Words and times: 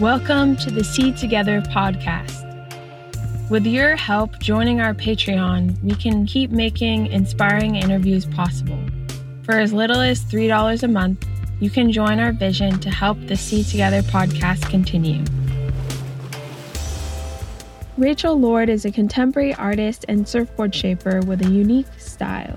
Welcome 0.00 0.54
to 0.58 0.70
the 0.70 0.84
Sea 0.84 1.10
Together 1.10 1.60
podcast. 1.60 2.44
With 3.50 3.66
your 3.66 3.96
help 3.96 4.38
joining 4.38 4.80
our 4.80 4.94
Patreon, 4.94 5.82
we 5.82 5.96
can 5.96 6.24
keep 6.24 6.52
making 6.52 7.08
inspiring 7.08 7.74
interviews 7.74 8.24
possible. 8.24 8.78
For 9.42 9.58
as 9.58 9.72
little 9.72 9.98
as 9.98 10.22
$3 10.22 10.84
a 10.84 10.86
month, 10.86 11.26
you 11.58 11.68
can 11.68 11.90
join 11.90 12.20
our 12.20 12.30
vision 12.30 12.78
to 12.78 12.90
help 12.90 13.18
the 13.26 13.34
Sea 13.34 13.64
Together 13.64 14.02
podcast 14.02 14.70
continue. 14.70 15.24
Rachel 17.96 18.38
Lord 18.38 18.68
is 18.68 18.84
a 18.84 18.92
contemporary 18.92 19.52
artist 19.54 20.04
and 20.08 20.28
surfboard 20.28 20.76
shaper 20.76 21.22
with 21.22 21.44
a 21.44 21.50
unique 21.50 21.92
style. 21.98 22.56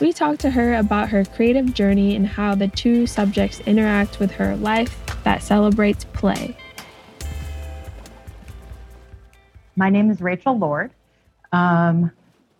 We 0.00 0.12
talked 0.12 0.40
to 0.40 0.50
her 0.50 0.74
about 0.74 1.10
her 1.10 1.24
creative 1.24 1.74
journey 1.74 2.16
and 2.16 2.26
how 2.26 2.56
the 2.56 2.66
two 2.66 3.06
subjects 3.06 3.60
interact 3.60 4.18
with 4.18 4.32
her 4.32 4.56
life 4.56 4.98
that 5.22 5.44
celebrates 5.44 6.02
play. 6.06 6.56
My 9.74 9.88
name 9.88 10.10
is 10.10 10.20
Rachel 10.20 10.58
Lord. 10.58 10.92
Um, 11.50 12.12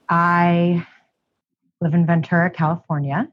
I 0.09 0.87
live 1.83 1.93
in 1.93 2.07
Ventura, 2.07 2.48
California. 2.51 3.29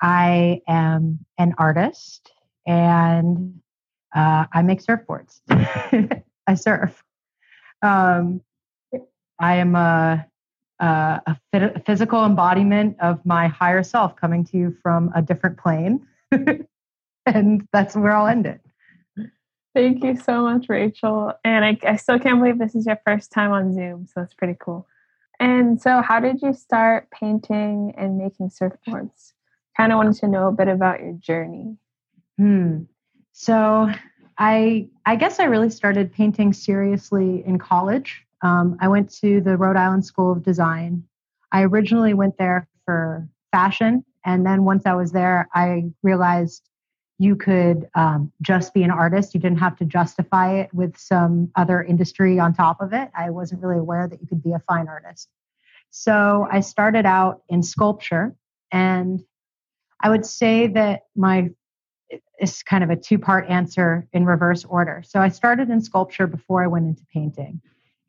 I 0.00 0.62
am 0.66 1.18
an 1.36 1.54
artist 1.58 2.32
and 2.66 3.60
uh, 4.14 4.46
I 4.50 4.62
make 4.62 4.82
surfboards. 4.82 5.40
I 6.46 6.54
surf. 6.54 7.02
Um, 7.82 8.40
I 9.38 9.56
am 9.56 9.74
a, 9.74 10.26
a, 10.80 11.20
a, 11.26 11.80
physical 11.84 12.24
embodiment 12.24 12.96
of 13.00 13.24
my 13.26 13.48
higher 13.48 13.82
self 13.82 14.16
coming 14.16 14.44
to 14.46 14.56
you 14.56 14.76
from 14.82 15.10
a 15.14 15.20
different 15.20 15.58
plane. 15.58 16.06
and 17.26 17.68
that's 17.70 17.94
where 17.96 18.12
I'll 18.12 18.28
end 18.28 18.46
it. 18.46 18.60
Thank 19.74 20.04
you 20.04 20.16
so 20.16 20.42
much, 20.42 20.68
Rachel. 20.68 21.32
And 21.44 21.64
I, 21.64 21.76
I 21.82 21.96
still 21.96 22.20
can't 22.20 22.38
believe 22.38 22.58
this 22.58 22.76
is 22.76 22.86
your 22.86 22.98
first 23.04 23.32
time 23.32 23.50
on 23.50 23.72
Zoom, 23.72 24.06
so 24.06 24.12
that's 24.20 24.34
pretty 24.34 24.56
cool. 24.60 24.86
And 25.40 25.82
so, 25.82 26.00
how 26.00 26.20
did 26.20 26.40
you 26.42 26.54
start 26.54 27.10
painting 27.10 27.92
and 27.96 28.16
making 28.16 28.50
surfboards? 28.50 29.32
Kind 29.76 29.92
of 29.92 29.96
wanted 29.96 30.14
to 30.20 30.28
know 30.28 30.46
a 30.46 30.52
bit 30.52 30.68
about 30.68 31.00
your 31.00 31.14
journey. 31.14 31.76
Hmm. 32.38 32.82
So, 33.32 33.90
I 34.38 34.88
I 35.06 35.16
guess 35.16 35.40
I 35.40 35.44
really 35.44 35.70
started 35.70 36.12
painting 36.12 36.52
seriously 36.52 37.42
in 37.44 37.58
college. 37.58 38.22
Um, 38.42 38.76
I 38.80 38.86
went 38.86 39.12
to 39.20 39.40
the 39.40 39.56
Rhode 39.56 39.76
Island 39.76 40.06
School 40.06 40.30
of 40.30 40.44
Design. 40.44 41.02
I 41.50 41.62
originally 41.64 42.14
went 42.14 42.38
there 42.38 42.68
for 42.84 43.28
fashion, 43.50 44.04
and 44.24 44.46
then 44.46 44.64
once 44.64 44.86
I 44.86 44.94
was 44.94 45.10
there, 45.10 45.48
I 45.52 45.90
realized 46.04 46.68
you 47.18 47.36
could 47.36 47.88
um, 47.94 48.32
just 48.42 48.74
be 48.74 48.82
an 48.82 48.90
artist. 48.90 49.34
You 49.34 49.40
didn't 49.40 49.58
have 49.58 49.76
to 49.76 49.84
justify 49.84 50.58
it 50.58 50.74
with 50.74 50.96
some 50.96 51.50
other 51.54 51.82
industry 51.82 52.38
on 52.38 52.54
top 52.54 52.80
of 52.80 52.92
it. 52.92 53.10
I 53.16 53.30
wasn't 53.30 53.62
really 53.62 53.78
aware 53.78 54.08
that 54.08 54.20
you 54.20 54.26
could 54.26 54.42
be 54.42 54.52
a 54.52 54.62
fine 54.66 54.88
artist. 54.88 55.28
So 55.90 56.48
I 56.50 56.60
started 56.60 57.06
out 57.06 57.42
in 57.48 57.62
sculpture, 57.62 58.34
and 58.72 59.22
I 60.00 60.10
would 60.10 60.26
say 60.26 60.66
that 60.68 61.02
my 61.14 61.50
it's 62.38 62.62
kind 62.62 62.84
of 62.84 62.90
a 62.90 62.96
two 62.96 63.18
part 63.18 63.48
answer 63.48 64.06
in 64.12 64.26
reverse 64.26 64.64
order. 64.64 65.02
So 65.06 65.20
I 65.20 65.28
started 65.28 65.70
in 65.70 65.80
sculpture 65.80 66.26
before 66.26 66.62
I 66.62 66.66
went 66.66 66.86
into 66.86 67.04
painting. 67.12 67.60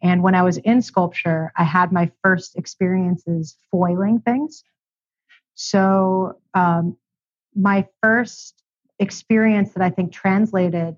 And 0.01 0.21
when 0.21 0.35
I 0.35 0.43
was 0.43 0.57
in 0.57 0.81
sculpture, 0.81 1.51
I 1.57 1.63
had 1.63 1.91
my 1.91 2.11
first 2.23 2.57
experiences 2.57 3.55
foiling 3.71 4.19
things. 4.19 4.63
So 5.53 6.39
um, 6.53 6.97
my 7.55 7.87
first 8.03 8.61
experience 8.99 9.73
that 9.73 9.83
I 9.83 9.89
think 9.89 10.11
translated 10.11 10.95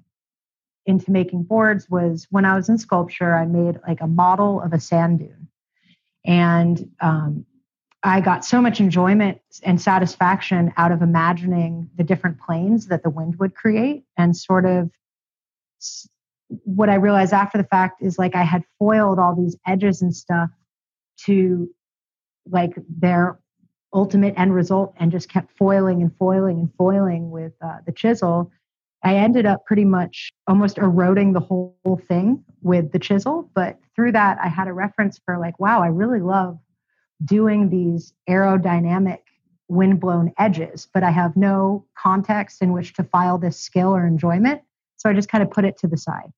into 0.85 1.11
making 1.11 1.43
boards 1.43 1.89
was 1.89 2.27
when 2.29 2.45
I 2.45 2.55
was 2.55 2.69
in 2.69 2.77
sculpture, 2.77 3.35
I 3.35 3.45
made 3.45 3.79
like 3.87 4.01
a 4.01 4.07
model 4.07 4.61
of 4.61 4.73
a 4.73 4.79
sand 4.79 5.19
dune. 5.19 5.49
And 6.25 6.91
um, 7.01 7.45
I 8.03 8.21
got 8.21 8.45
so 8.45 8.61
much 8.61 8.79
enjoyment 8.79 9.39
and 9.63 9.81
satisfaction 9.81 10.73
out 10.77 10.91
of 10.91 11.01
imagining 11.01 11.89
the 11.95 12.03
different 12.03 12.39
planes 12.39 12.87
that 12.87 13.03
the 13.03 13.09
wind 13.09 13.37
would 13.39 13.55
create 13.55 14.03
and 14.17 14.35
sort 14.35 14.65
of 14.65 14.89
what 16.63 16.89
I 16.89 16.95
realized 16.95 17.33
after 17.33 17.57
the 17.57 17.65
fact 17.65 18.01
is 18.01 18.17
like 18.17 18.35
I 18.35 18.43
had 18.43 18.63
foiled 18.79 19.19
all 19.19 19.35
these 19.35 19.57
edges 19.65 20.01
and 20.01 20.15
stuff 20.15 20.49
to 21.25 21.69
like 22.49 22.73
their 22.87 23.39
ultimate 23.97 24.35
end 24.37 24.53
result 24.53 24.93
and 24.97 25.11
just 25.11 25.27
kept 25.27 25.51
foiling 25.57 26.03
and 26.03 26.15
foiling 26.17 26.59
and 26.59 26.69
foiling 26.77 27.31
with 27.31 27.53
uh, 27.61 27.77
the 27.87 27.91
chisel, 27.91 28.51
I 29.03 29.15
ended 29.15 29.47
up 29.47 29.65
pretty 29.65 29.85
much 29.85 30.29
almost 30.45 30.77
eroding 30.77 31.33
the 31.33 31.39
whole 31.39 31.99
thing 32.07 32.43
with 32.61 32.91
the 32.91 32.99
chisel. 32.99 33.49
But 33.55 33.79
through 33.95 34.11
that, 34.11 34.37
I 34.41 34.49
had 34.49 34.67
a 34.67 34.73
reference 34.73 35.19
for 35.25 35.39
like, 35.39 35.59
wow, 35.59 35.81
I 35.81 35.87
really 35.87 36.19
love 36.19 36.59
doing 37.25 37.69
these 37.69 38.13
aerodynamic 38.29 39.21
windblown 39.67 40.31
edges, 40.37 40.87
but 40.93 41.01
I 41.01 41.09
have 41.09 41.35
no 41.35 41.83
context 41.97 42.61
in 42.61 42.73
which 42.73 42.93
to 42.93 43.03
file 43.03 43.39
this 43.39 43.59
skill 43.59 43.95
or 43.95 44.05
enjoyment. 44.05 44.61
So 44.97 45.09
I 45.09 45.13
just 45.13 45.29
kind 45.29 45.43
of 45.43 45.49
put 45.49 45.65
it 45.65 45.77
to 45.79 45.87
the 45.87 45.97
side. 45.97 46.31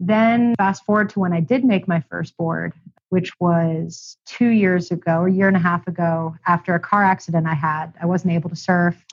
Then, 0.00 0.54
fast 0.58 0.84
forward 0.84 1.10
to 1.10 1.20
when 1.20 1.32
I 1.32 1.40
did 1.40 1.64
make 1.64 1.86
my 1.86 2.02
first 2.10 2.36
board, 2.36 2.74
which 3.10 3.32
was 3.40 4.16
two 4.26 4.48
years 4.48 4.90
ago, 4.90 5.24
a 5.24 5.30
year 5.30 5.48
and 5.48 5.56
a 5.56 5.60
half 5.60 5.86
ago, 5.86 6.34
after 6.46 6.74
a 6.74 6.80
car 6.80 7.04
accident 7.04 7.46
I 7.46 7.54
had. 7.54 7.92
I 8.00 8.06
wasn't 8.06 8.34
able 8.34 8.50
to 8.50 8.56
surf. 8.56 9.04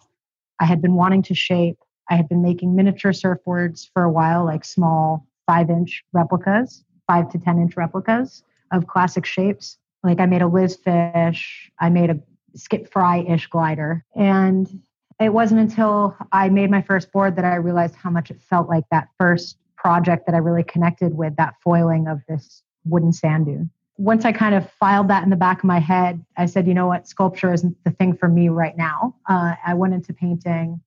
I 0.59 0.65
had 0.65 0.81
been 0.81 0.95
wanting 0.95 1.21
to 1.23 1.35
shape. 1.35 1.77
I 2.09 2.15
had 2.15 2.27
been 2.27 2.41
making 2.41 2.75
miniature 2.75 3.11
surfboards 3.11 3.87
for 3.93 4.03
a 4.03 4.11
while, 4.11 4.45
like 4.45 4.65
small 4.65 5.27
five 5.45 5.69
inch 5.69 6.03
replicas, 6.13 6.83
five 7.07 7.29
to 7.31 7.37
10 7.37 7.59
inch 7.59 7.77
replicas 7.77 8.43
of 8.71 8.87
classic 8.87 9.25
shapes. 9.25 9.77
Like 10.03 10.19
I 10.19 10.25
made 10.25 10.41
a 10.41 10.47
Lis 10.47 10.75
fish, 10.75 11.71
I 11.79 11.89
made 11.89 12.09
a 12.09 12.19
Skip 12.55 12.91
Frye 12.91 13.25
ish 13.27 13.47
glider. 13.47 14.05
And 14.15 14.81
it 15.19 15.33
wasn't 15.33 15.61
until 15.61 16.15
I 16.31 16.49
made 16.49 16.69
my 16.69 16.81
first 16.81 17.11
board 17.11 17.35
that 17.35 17.45
I 17.45 17.55
realized 17.55 17.95
how 17.95 18.09
much 18.09 18.31
it 18.31 18.41
felt 18.41 18.67
like 18.67 18.83
that 18.91 19.09
first 19.17 19.57
project 19.77 20.25
that 20.25 20.35
I 20.35 20.39
really 20.39 20.63
connected 20.63 21.15
with 21.15 21.35
that 21.37 21.55
foiling 21.63 22.07
of 22.07 22.21
this 22.27 22.63
wooden 22.85 23.13
sand 23.13 23.45
dune 23.45 23.69
once 23.97 24.25
I 24.25 24.31
kind 24.31 24.55
of 24.55 24.69
filed 24.71 25.09
that 25.09 25.23
in 25.23 25.29
the 25.29 25.35
back 25.35 25.59
of 25.59 25.65
my 25.65 25.79
head, 25.79 26.23
I 26.35 26.47
said, 26.47 26.67
you 26.67 26.73
know 26.73 26.87
what, 26.87 27.07
sculpture 27.07 27.53
isn't 27.53 27.77
the 27.83 27.91
thing 27.91 28.15
for 28.17 28.27
me 28.27 28.49
right 28.49 28.75
now. 28.75 29.15
Uh, 29.29 29.55
I 29.65 29.75
went 29.75 29.93
into 29.93 30.13
painting, 30.13 30.81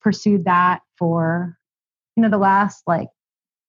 pursued 0.00 0.44
that 0.44 0.82
for, 0.96 1.58
you 2.16 2.22
know, 2.22 2.30
the 2.30 2.38
last 2.38 2.84
like 2.86 3.08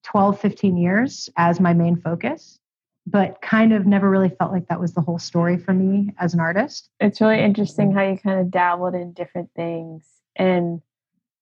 12, 0.03 0.40
15 0.40 0.78
years 0.78 1.29
as 1.35 1.59
my 1.59 1.74
main 1.74 2.00
focus, 2.00 2.59
but 3.07 3.41
kind 3.41 3.74
of 3.74 3.88
never 3.88 4.09
really 4.09 4.29
felt 4.29 4.51
like 4.51 4.68
that 4.68 4.79
was 4.79 4.94
the 4.94 5.01
whole 5.01 5.19
story 5.19 5.57
for 5.57 5.74
me 5.74 6.13
as 6.19 6.34
an 6.34 6.40
artist. 6.40 6.90
It's 7.00 7.22
really 7.22 7.40
interesting 7.40 7.91
how 7.91 8.03
you 8.03 8.18
kind 8.18 8.40
of 8.40 8.51
dabbled 8.51 8.94
in 8.94 9.13
different 9.13 9.50
things. 9.56 10.07
And 10.35 10.81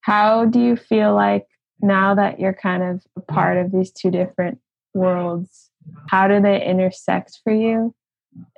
how 0.02 0.46
do 0.46 0.62
you 0.62 0.78
feel 0.78 1.14
like 1.14 1.48
now 1.82 2.16
that 2.16 2.40
you're 2.40 2.54
kind 2.54 2.84
of 2.84 3.06
a 3.18 3.22
part 3.22 3.58
of 3.58 3.72
these 3.72 3.92
two 3.92 4.12
different 4.12 4.60
worlds? 4.94 5.72
How 6.10 6.28
do 6.28 6.42
they 6.42 6.64
intersect 6.64 7.40
for 7.44 7.54
you? 7.54 7.94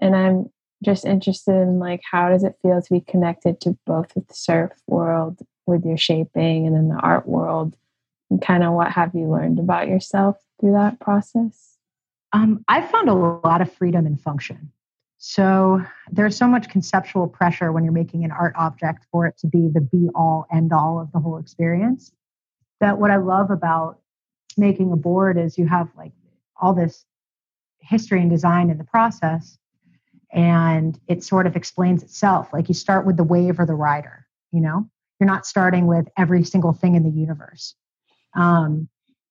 And 0.02 0.16
i'm 0.16 0.50
just 0.84 1.06
interested 1.06 1.53
in 1.53 1.80
like 1.80 2.02
how 2.09 2.30
does 2.30 2.44
it 2.44 2.58
feel 2.62 2.81
to 2.81 2.94
be 2.94 3.02
connected 3.02 3.59
to 3.62 3.78
both 3.86 4.13
the 4.13 4.24
surf 4.31 4.72
world 4.88 5.40
with 5.66 5.84
your 5.84 5.97
shaping 5.97 6.68
and 6.68 6.75
then 6.75 6.90
the 6.90 7.00
art 7.02 7.28
world? 7.28 7.75
And 8.30 8.41
kind 8.41 8.63
of 8.63 8.74
what 8.74 8.91
have 8.91 9.13
you 9.13 9.30
learned 9.30 9.59
about 9.59 9.88
yourself 9.88 10.38
through 10.59 10.74
that 10.74 11.00
process? 11.00 11.78
Um, 12.34 12.63
i 12.68 12.81
found 12.81 13.09
a 13.09 13.13
lot 13.13 13.62
of 13.62 13.72
freedom 13.72 14.06
in 14.06 14.18
function. 14.18 14.72
So 15.18 15.81
there's 16.12 16.36
so 16.36 16.47
much 16.47 16.69
conceptual 16.69 17.28
pressure 17.28 17.72
when 17.72 17.84
you're 17.84 17.94
making 17.94 18.25
an 18.25 18.31
art 18.31 18.54
object 18.57 19.06
for 19.12 19.25
it 19.25 19.38
to 19.39 19.48
be 19.48 19.69
the 19.69 19.81
be 19.81 20.10
all 20.13 20.45
end 20.51 20.74
all 20.74 21.00
of 21.00 21.12
the 21.13 21.19
whole 21.19 21.38
experience 21.38 22.12
that 22.80 22.98
what 23.00 23.12
i 23.12 23.18
love 23.18 23.51
about 23.51 24.00
making 24.57 24.92
a 24.92 24.95
board 24.95 25.38
is 25.38 25.57
you 25.57 25.68
have 25.68 25.89
like 25.98 26.12
all 26.62 26.74
this 26.74 27.06
history 27.87 28.21
and 28.21 28.29
design 28.29 28.69
in 28.69 28.77
the 28.77 28.83
process 28.83 29.57
and 30.33 30.99
it 31.07 31.23
sort 31.23 31.47
of 31.47 31.55
explains 31.55 32.03
itself. 32.03 32.51
Like 32.51 32.67
you 32.67 32.73
start 32.73 33.05
with 33.05 33.15
the 33.15 33.23
wave 33.23 33.59
or 33.59 33.65
the 33.65 33.75
rider 33.75 34.25
you 34.55 34.61
know? 34.61 34.89
You're 35.19 35.27
not 35.27 35.45
starting 35.45 35.85
with 35.85 36.07
every 36.17 36.43
single 36.43 36.73
thing 36.73 36.95
in 36.95 37.03
the 37.03 37.09
universe. 37.09 37.75
Um, 38.33 38.87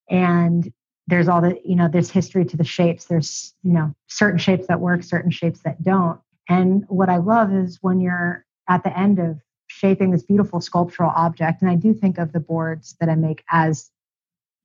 and 0.08 0.70
there's 1.06 1.28
all 1.28 1.40
the 1.40 1.58
you 1.64 1.76
know 1.76 1.88
there's 1.88 2.10
history 2.10 2.44
to 2.44 2.56
the 2.56 2.64
shapes. 2.64 3.06
There's 3.06 3.54
you 3.62 3.72
know 3.72 3.94
certain 4.08 4.38
shapes 4.38 4.66
that 4.68 4.80
work 4.80 5.02
certain 5.02 5.30
shapes 5.30 5.60
that 5.60 5.82
don't. 5.82 6.20
And 6.48 6.84
what 6.88 7.08
i 7.08 7.16
love 7.16 7.52
is 7.52 7.78
when 7.80 8.00
you're 8.00 8.44
at 8.68 8.84
the 8.84 8.96
end 8.98 9.18
of 9.18 9.40
shaping 9.66 10.10
this 10.10 10.22
beautiful 10.22 10.60
sculptural 10.60 11.10
object 11.16 11.62
and 11.62 11.70
i 11.70 11.74
do 11.74 11.94
think 11.94 12.18
of 12.18 12.32
the 12.32 12.40
boards 12.40 12.96
that 13.00 13.08
i 13.08 13.14
make 13.14 13.42
as 13.50 13.90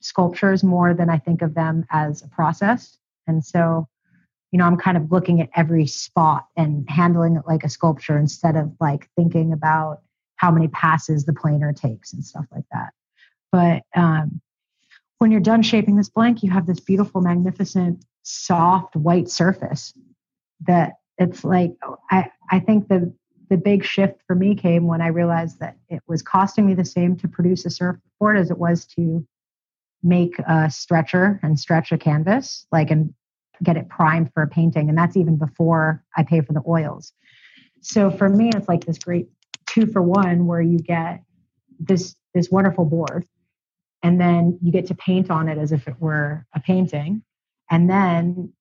sculptures 0.02 0.62
more 0.62 0.94
than 0.94 1.10
i 1.10 1.18
think 1.18 1.42
of 1.42 1.54
them 1.54 1.86
as 1.90 2.22
a 2.22 2.28
process 2.28 2.98
and 3.30 3.44
so, 3.46 3.88
you 4.52 4.58
know, 4.58 4.66
I'm 4.66 4.78
kind 4.78 4.98
of 4.98 5.12
looking 5.12 5.42
at 5.42 5.50
every 5.56 5.88
spot 5.88 6.48
and 6.58 6.90
handling 6.90 7.36
it 7.36 7.44
like 7.48 7.64
a 7.64 7.70
sculpture 7.70 8.18
instead 8.18 8.56
of 8.56 8.76
like 8.80 9.10
thinking 9.16 9.54
about 9.54 10.02
how 10.36 10.52
many 10.52 10.68
passes 10.70 11.26
the 11.26 11.34
planer 11.34 11.74
takes 11.74 12.14
and 12.14 12.24
stuff 12.24 12.46
like 12.52 12.66
that. 12.72 12.90
But 13.52 13.84
um, 13.96 14.42
when 15.20 15.32
you're 15.32 15.42
done 15.42 15.62
shaping 15.62 15.96
this 15.96 16.10
blank, 16.10 16.44
you 16.44 16.52
have 16.52 16.66
this 16.66 16.80
beautiful, 16.80 17.22
magnificent, 17.22 18.06
soft 18.24 18.96
white 18.96 19.30
surface 19.30 19.94
that 20.62 20.94
it's 21.18 21.44
like 21.44 21.72
I, 22.10 22.32
I 22.50 22.60
think 22.60 22.88
the 22.88 23.14
the 23.50 23.58
big 23.58 23.84
shift 23.84 24.22
for 24.28 24.36
me 24.36 24.54
came 24.56 24.86
when 24.86 25.02
I 25.02 25.08
realized 25.08 25.60
that 25.60 25.76
it 25.90 26.04
was 26.08 26.22
costing 26.22 26.68
me 26.68 26.76
the 26.76 26.86
same 26.86 27.16
to 27.18 27.28
produce 27.28 27.66
a 27.66 27.70
surfboard 27.72 28.38
as 28.38 28.52
it 28.52 28.58
was 28.60 28.86
to 28.98 29.26
make 30.04 30.38
a 30.40 30.70
stretcher 30.70 31.40
and 31.42 31.60
stretch 31.60 31.92
a 31.92 31.98
canvas, 31.98 32.66
like 32.72 32.92
and 32.92 33.14
get 33.64 33.78
it 33.78 33.90
primed 33.90 34.32
for 34.34 34.44
a 34.44 34.48
painting. 34.48 34.90
And 34.90 34.98
that's 34.98 35.18
even 35.18 35.38
before 35.38 36.04
I 36.16 36.24
pay 36.24 36.42
for 36.42 36.54
the 36.54 36.64
oils. 36.68 37.14
So 37.82 38.12
for 38.12 38.30
me, 38.30 38.52
it's 38.54 38.68
like 38.68 38.86
this 38.86 39.00
great 39.00 39.30
two 39.66 39.86
for 39.86 40.02
one 40.02 40.46
where 40.48 40.62
you 40.62 40.80
get 40.80 41.22
this 41.80 42.16
this 42.34 42.50
wonderful 42.50 42.86
board 42.86 43.26
and 44.04 44.20
then 44.20 44.58
you 44.62 44.72
get 44.72 44.88
to 44.88 44.96
paint 44.96 45.30
on 45.30 45.48
it 45.48 45.58
as 45.58 45.72
if 45.72 45.88
it 45.88 45.96
were 46.00 46.46
a 46.54 46.60
painting 46.60 47.24
and 47.70 47.90
then 47.90 48.52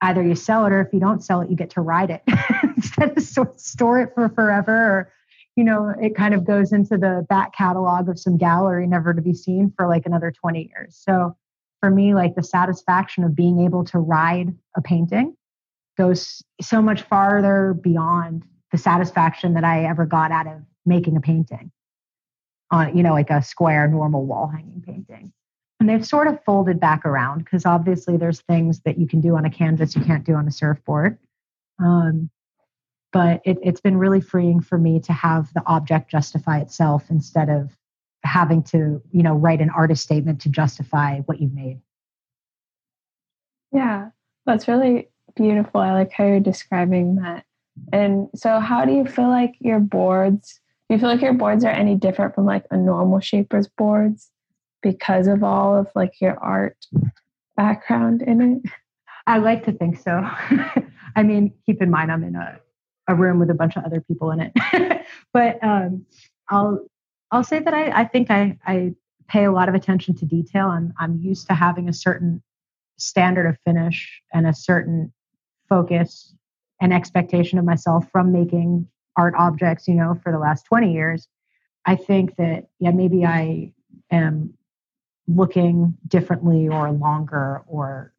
either 0.00 0.22
you 0.22 0.34
sell 0.34 0.64
it 0.66 0.72
or 0.72 0.80
if 0.80 0.92
you 0.92 1.00
don't 1.00 1.22
sell 1.22 1.40
it 1.40 1.50
you 1.50 1.56
get 1.56 1.70
to 1.70 1.80
ride 1.80 2.10
it 2.10 2.22
instead 2.76 3.16
of 3.16 3.22
store 3.60 4.00
it 4.00 4.10
for 4.14 4.28
forever 4.30 4.72
or 4.72 5.12
you 5.56 5.64
know 5.64 5.94
it 6.00 6.14
kind 6.14 6.34
of 6.34 6.44
goes 6.44 6.72
into 6.72 6.96
the 6.96 7.24
back 7.28 7.54
catalog 7.54 8.08
of 8.08 8.18
some 8.18 8.36
gallery 8.36 8.86
never 8.86 9.12
to 9.12 9.22
be 9.22 9.34
seen 9.34 9.72
for 9.76 9.86
like 9.86 10.06
another 10.06 10.32
20 10.32 10.70
years 10.74 11.00
so 11.06 11.36
for 11.82 11.90
me 11.90 12.14
like 12.14 12.34
the 12.34 12.42
satisfaction 12.42 13.24
of 13.24 13.34
being 13.34 13.60
able 13.60 13.84
to 13.84 13.98
ride 13.98 14.54
a 14.76 14.80
painting 14.80 15.36
goes 15.98 16.42
so 16.60 16.80
much 16.80 17.02
farther 17.02 17.74
beyond 17.74 18.44
the 18.70 18.78
satisfaction 18.78 19.54
that 19.54 19.64
i 19.64 19.84
ever 19.84 20.06
got 20.06 20.30
out 20.30 20.46
of 20.46 20.62
making 20.86 21.16
a 21.16 21.20
painting 21.20 21.70
on 22.72 22.96
you 22.96 23.02
know 23.02 23.12
like 23.12 23.30
a 23.30 23.42
square 23.42 23.86
normal 23.86 24.24
wall 24.26 24.48
hanging 24.48 24.82
painting. 24.84 25.32
And 25.78 25.88
they've 25.88 26.06
sort 26.06 26.28
of 26.28 26.42
folded 26.44 26.78
back 26.78 27.04
around 27.04 27.44
because 27.44 27.66
obviously 27.66 28.16
there's 28.16 28.40
things 28.42 28.80
that 28.84 28.98
you 28.98 29.08
can 29.08 29.20
do 29.20 29.36
on 29.36 29.44
a 29.44 29.50
canvas 29.50 29.96
you 29.96 30.02
can't 30.02 30.24
do 30.24 30.34
on 30.34 30.46
a 30.46 30.50
surfboard. 30.52 31.18
Um, 31.80 32.30
but 33.12 33.40
it, 33.44 33.58
it's 33.62 33.80
been 33.80 33.96
really 33.96 34.20
freeing 34.20 34.60
for 34.60 34.78
me 34.78 35.00
to 35.00 35.12
have 35.12 35.52
the 35.54 35.62
object 35.66 36.08
justify 36.08 36.60
itself 36.60 37.06
instead 37.10 37.48
of 37.48 37.76
having 38.24 38.62
to 38.62 39.02
you 39.10 39.22
know 39.22 39.34
write 39.34 39.60
an 39.60 39.70
artist 39.70 40.02
statement 40.02 40.40
to 40.40 40.48
justify 40.48 41.18
what 41.20 41.40
you've 41.40 41.54
made 41.54 41.80
yeah 43.72 44.08
that's 44.46 44.68
really 44.68 45.08
beautiful 45.36 45.80
i 45.80 45.92
like 45.92 46.12
how 46.12 46.24
you're 46.24 46.40
describing 46.40 47.16
that 47.16 47.44
and 47.92 48.28
so 48.34 48.60
how 48.60 48.84
do 48.84 48.92
you 48.92 49.04
feel 49.04 49.28
like 49.28 49.54
your 49.60 49.80
boards 49.80 50.60
do 50.92 50.96
you 50.96 51.00
feel 51.00 51.08
like 51.08 51.22
your 51.22 51.32
boards 51.32 51.64
are 51.64 51.70
any 51.70 51.94
different 51.94 52.34
from 52.34 52.44
like 52.44 52.66
a 52.70 52.76
normal 52.76 53.18
shaper's 53.18 53.66
boards 53.66 54.30
because 54.82 55.26
of 55.26 55.42
all 55.42 55.74
of 55.74 55.88
like 55.94 56.20
your 56.20 56.38
art 56.38 56.76
background 57.56 58.20
in 58.20 58.42
it? 58.42 58.72
I 59.26 59.38
like 59.38 59.64
to 59.64 59.72
think 59.72 59.98
so. 59.98 60.10
I 61.16 61.22
mean, 61.22 61.54
keep 61.64 61.80
in 61.80 61.90
mind 61.90 62.12
I'm 62.12 62.24
in 62.24 62.36
a, 62.36 62.58
a 63.08 63.14
room 63.14 63.38
with 63.38 63.48
a 63.48 63.54
bunch 63.54 63.76
of 63.76 63.84
other 63.84 64.02
people 64.02 64.32
in 64.32 64.40
it. 64.40 65.06
but 65.32 65.64
um, 65.64 66.04
I'll 66.50 66.84
I'll 67.32 67.42
say 67.42 67.58
that 67.58 67.74
I, 67.74 68.02
I 68.02 68.04
think 68.04 68.30
I, 68.30 68.58
I 68.64 68.94
pay 69.26 69.44
a 69.44 69.52
lot 69.52 69.68
of 69.68 69.74
attention 69.74 70.14
to 70.16 70.26
detail. 70.26 70.68
I'm 70.68 70.92
I'm 70.98 71.18
used 71.18 71.48
to 71.48 71.54
having 71.54 71.88
a 71.88 71.92
certain 71.92 72.42
standard 72.98 73.46
of 73.46 73.58
finish 73.64 74.22
and 74.32 74.46
a 74.46 74.54
certain 74.54 75.12
focus 75.68 76.34
and 76.80 76.92
expectation 76.92 77.58
of 77.58 77.64
myself 77.64 78.06
from 78.12 78.32
making 78.32 78.86
art 79.16 79.34
objects, 79.36 79.88
you 79.88 79.94
know, 79.94 80.18
for 80.22 80.32
the 80.32 80.38
last 80.38 80.64
20 80.66 80.92
years, 80.92 81.28
I 81.84 81.96
think 81.96 82.36
that, 82.36 82.68
yeah, 82.78 82.90
maybe 82.90 83.24
I 83.24 83.72
am 84.10 84.54
looking 85.26 85.96
differently 86.08 86.68
or 86.68 86.90
longer 86.90 87.62
or 87.66 88.12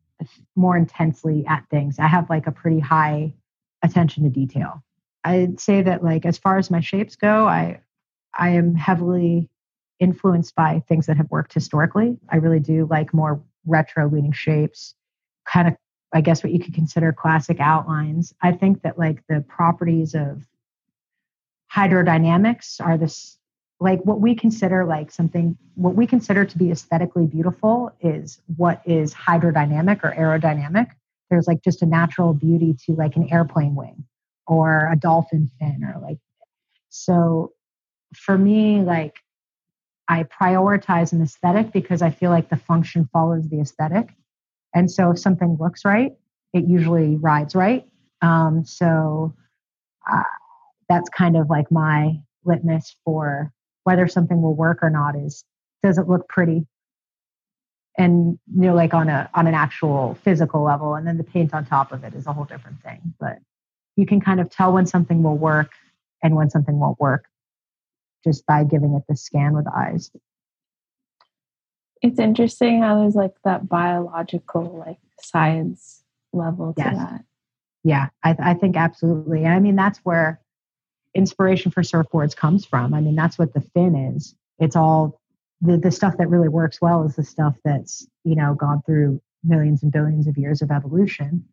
more 0.56 0.78
intensely 0.78 1.46
at 1.48 1.66
things. 1.70 2.00
I 2.00 2.08
have 2.08 2.30
like 2.30 2.48
a 2.48 2.52
pretty 2.52 2.80
high 2.80 3.34
attention 3.82 4.24
to 4.24 4.30
detail. 4.30 4.84
I'd 5.24 5.60
say 5.60 5.82
that 5.82 6.04
like 6.04 6.26
as 6.26 6.38
far 6.38 6.58
as 6.58 6.72
my 6.72 6.80
shapes 6.80 7.16
go, 7.16 7.48
I 7.48 7.82
I 8.36 8.50
am 8.50 8.76
heavily 8.76 9.50
influenced 10.00 10.56
by 10.56 10.84
things 10.88 11.06
that 11.06 11.18
have 11.18 11.30
worked 11.30 11.54
historically. 11.54 12.18
I 12.30 12.38
really 12.38 12.60
do 12.60 12.88
like 12.90 13.14
more 13.14 13.42
retro 13.66 14.10
leaning 14.10 14.32
shapes, 14.32 14.96
kind 15.46 15.68
of 15.68 15.76
I 16.16 16.22
guess 16.22 16.44
what 16.44 16.54
you 16.54 16.60
could 16.60 16.76
consider 16.76 17.12
classic 17.12 17.60
outlines. 17.60 18.34
I 18.42 18.52
think 18.52 18.84
that 18.84 19.00
like 19.00 19.24
the 19.28 19.42
properties 19.48 20.14
of 20.14 20.46
hydrodynamics 21.74 22.80
are 22.80 22.98
this 22.98 23.38
like 23.80 24.00
what 24.04 24.22
we 24.22 24.36
consider 24.36 24.86
like 24.86 25.12
something 25.12 25.58
what 25.76 25.96
we 25.96 26.06
consider 26.06 26.46
to 26.46 26.58
be 26.58 26.72
aesthetically 26.72 27.26
beautiful 27.26 27.92
is 28.00 28.40
what 28.56 28.82
is 28.86 29.14
hydrodynamic 29.14 30.04
or 30.04 30.12
aerodynamic 30.12 30.92
there's 31.30 31.48
like 31.48 31.64
just 31.64 31.82
a 31.82 31.86
natural 31.86 32.34
beauty 32.34 32.76
to 32.86 32.94
like 32.94 33.16
an 33.16 33.28
airplane 33.32 33.74
wing 33.74 34.06
or 34.46 34.88
a 34.92 34.96
dolphin 34.96 35.50
fin 35.60 35.84
or 35.84 36.00
like 36.00 36.20
so 36.90 37.52
for 38.18 38.38
me 38.38 38.82
like 38.82 39.16
i 40.08 40.24
prioritize 40.24 41.14
an 41.14 41.22
aesthetic 41.22 41.72
because 41.72 42.02
i 42.02 42.10
feel 42.10 42.30
like 42.30 42.50
the 42.50 42.58
function 42.58 43.10
follows 43.14 43.48
the 43.50 43.60
aesthetic. 43.60 44.10
And 44.76 44.90
so 44.90 45.12
if 45.12 45.20
something 45.20 45.58
looks 45.60 45.86
right 45.86 46.14
it 46.54 46.66
usually 46.68 47.18
rides 47.18 47.56
right. 47.56 47.86
Um, 48.22 48.64
so 48.64 49.36
uh, 50.10 50.24
that's 50.88 51.10
kind 51.10 51.36
of 51.36 51.50
like 51.50 51.72
my 51.72 52.22
litmus 52.46 52.96
for 53.04 53.52
whether 53.84 54.08
something 54.08 54.42
will 54.42 54.56
work 54.56 54.80
or 54.82 54.90
not 54.90 55.16
is 55.16 55.44
does 55.82 55.98
it 55.98 56.08
look 56.08 56.30
pretty? 56.30 56.66
And 57.98 58.40
you 58.56 58.62
know 58.62 58.76
like 58.76 58.94
on 58.94 59.10
a 59.10 59.30
on 59.34 59.48
an 59.48 59.54
actual 59.54 60.16
physical 60.24 60.64
level 60.64 60.96
and 60.96 61.06
then 61.06 61.18
the 61.18 61.24
paint 61.24 61.54
on 61.54 61.66
top 61.66 61.92
of 61.92 62.04
it 62.04 62.14
is 62.14 62.26
a 62.28 62.34
whole 62.34 62.46
different 62.46 62.82
thing. 62.82 63.14
But 63.20 63.40
you 63.96 64.06
can 64.06 64.22
kind 64.22 64.40
of 64.40 64.50
tell 64.50 64.72
when 64.72 64.86
something 64.86 65.22
will 65.22 65.38
work 65.38 65.72
and 66.24 66.36
when 66.36 66.50
something 66.50 66.80
won't 66.80 67.00
work 67.00 67.26
just 68.24 68.46
by 68.46 68.64
giving 68.64 68.94
it 68.94 69.04
the 69.08 69.16
scan 69.16 69.54
with 69.54 69.66
eyes 69.68 70.12
it's 72.02 72.20
interesting 72.20 72.82
how 72.82 73.00
there's 73.00 73.16
like 73.16 73.36
that 73.44 73.68
biological 73.70 74.84
like 74.86 75.00
science 75.20 76.04
level 76.34 76.74
to 76.74 76.84
yes. 76.84 76.96
that 76.96 77.24
yeah 77.84 78.10
I, 78.24 78.36
I 78.40 78.54
think 78.54 78.76
absolutely 78.76 79.46
i 79.46 79.60
mean 79.60 79.76
that's 79.76 80.00
where 80.00 80.42
inspiration 81.14 81.72
for 81.72 81.82
surfboards 81.82 82.36
comes 82.36 82.66
from. 82.66 82.94
I 82.94 83.02
mean, 83.02 83.16
that's 83.16 83.38
what 83.38 83.54
the 83.54 83.62
fin 83.62 83.96
is. 83.96 84.36
It's 84.60 84.76
all 84.76 85.20
the, 85.62 85.78
the 85.78 85.92
stuff 85.92 86.18
that 86.18 86.30
really 86.30 86.50
works 86.50 86.82
well 86.82 87.04
is 87.06 87.16
the 87.16 87.24
stuff 87.24 87.56
that's, 87.64 88.08
you 88.24 88.36
know, 88.36 88.56
gone 88.56 88.82
through 88.86 89.22
millions 89.44 89.84
and 89.84 89.92
billions 89.92 90.28
of 90.28 90.38
years 90.38 90.62
of 90.62 90.72
evolution. 90.72 91.46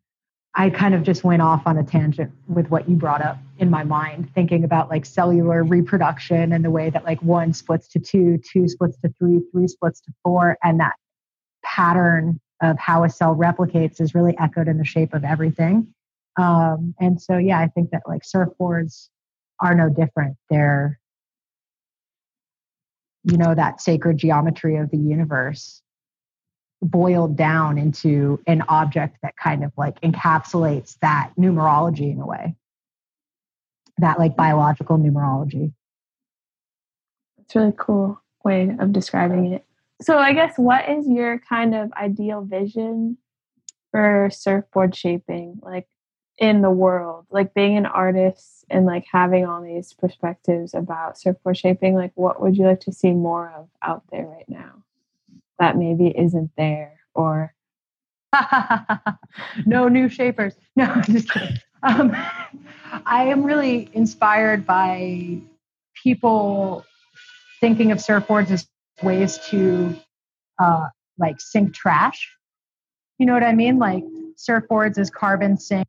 I 0.53 0.69
kind 0.69 0.93
of 0.93 1.03
just 1.03 1.23
went 1.23 1.41
off 1.41 1.63
on 1.65 1.77
a 1.77 1.83
tangent 1.83 2.31
with 2.47 2.69
what 2.69 2.89
you 2.89 2.95
brought 2.95 3.21
up 3.21 3.37
in 3.57 3.69
my 3.69 3.83
mind, 3.83 4.29
thinking 4.35 4.65
about 4.65 4.89
like 4.89 5.05
cellular 5.05 5.63
reproduction 5.63 6.51
and 6.51 6.65
the 6.65 6.69
way 6.69 6.89
that 6.89 7.05
like 7.05 7.21
one 7.21 7.53
splits 7.53 7.87
to 7.89 7.99
two, 7.99 8.37
two 8.37 8.67
splits 8.67 8.97
to 8.97 9.13
three, 9.17 9.41
three 9.51 9.67
splits 9.67 10.01
to 10.01 10.11
four, 10.23 10.57
and 10.61 10.79
that 10.79 10.95
pattern 11.63 12.39
of 12.61 12.77
how 12.77 13.03
a 13.03 13.09
cell 13.09 13.35
replicates 13.35 14.01
is 14.01 14.13
really 14.13 14.37
echoed 14.39 14.67
in 14.67 14.77
the 14.77 14.85
shape 14.85 15.13
of 15.13 15.23
everything. 15.23 15.87
Um, 16.37 16.95
and 16.99 17.21
so, 17.21 17.37
yeah, 17.37 17.59
I 17.59 17.67
think 17.67 17.91
that 17.91 18.03
like 18.05 18.23
surfboards 18.23 19.07
are 19.61 19.73
no 19.73 19.89
different. 19.89 20.35
They're, 20.49 20.99
you 23.23 23.37
know, 23.37 23.55
that 23.55 23.79
sacred 23.79 24.17
geometry 24.17 24.75
of 24.77 24.91
the 24.91 24.97
universe 24.97 25.81
boiled 26.81 27.37
down 27.37 27.77
into 27.77 28.39
an 28.47 28.63
object 28.67 29.17
that 29.21 29.35
kind 29.37 29.63
of 29.63 29.71
like 29.77 29.99
encapsulates 30.01 30.97
that 30.99 31.31
numerology 31.37 32.11
in 32.11 32.19
a 32.19 32.25
way, 32.25 32.55
that 33.97 34.19
like 34.19 34.35
biological 34.35 34.97
numerology. 34.97 35.73
It's 37.39 37.55
really 37.55 37.73
cool 37.77 38.21
way 38.43 38.75
of 38.79 38.91
describing 38.91 39.53
it. 39.53 39.65
So, 40.01 40.17
I 40.17 40.33
guess 40.33 40.57
what 40.57 40.89
is 40.89 41.07
your 41.07 41.39
kind 41.39 41.75
of 41.75 41.93
ideal 41.93 42.41
vision 42.41 43.17
for 43.91 44.29
surfboard 44.31 44.95
shaping? 44.95 45.59
Like, 45.61 45.87
in 46.41 46.61
the 46.63 46.71
world 46.71 47.27
like 47.29 47.53
being 47.53 47.77
an 47.77 47.85
artist 47.85 48.65
and 48.67 48.85
like 48.85 49.05
having 49.11 49.45
all 49.45 49.61
these 49.61 49.93
perspectives 49.93 50.73
about 50.73 51.17
surfboard 51.17 51.55
shaping 51.55 51.93
like 51.93 52.11
what 52.15 52.41
would 52.41 52.57
you 52.57 52.65
like 52.65 52.79
to 52.79 52.91
see 52.91 53.11
more 53.11 53.53
of 53.55 53.67
out 53.83 54.03
there 54.11 54.25
right 54.25 54.49
now 54.49 54.83
that 55.61 55.77
maybe 55.77 56.07
isn't 56.07 56.49
there 56.57 56.99
or 57.13 57.53
no 59.65 59.87
new 59.87 60.09
shapers. 60.09 60.55
No 60.75 60.85
I'm 60.85 61.03
just 61.03 61.29
kidding. 61.29 61.57
Um, 61.83 62.15
i 63.05 63.25
am 63.25 63.43
really 63.43 63.89
inspired 63.93 64.65
by 64.65 65.39
people 66.03 66.85
thinking 67.59 67.91
of 67.91 67.99
surfboards 67.99 68.49
as 68.51 68.67
ways 69.03 69.37
to 69.49 69.95
uh, 70.59 70.87
like 71.17 71.39
sink 71.39 71.73
trash. 71.73 72.29
You 73.19 73.27
know 73.27 73.33
what 73.33 73.43
i 73.43 73.53
mean? 73.53 73.77
Like 73.77 74.03
surfboards 74.37 74.97
as 74.97 75.09
carbon 75.09 75.57
sink. 75.57 75.87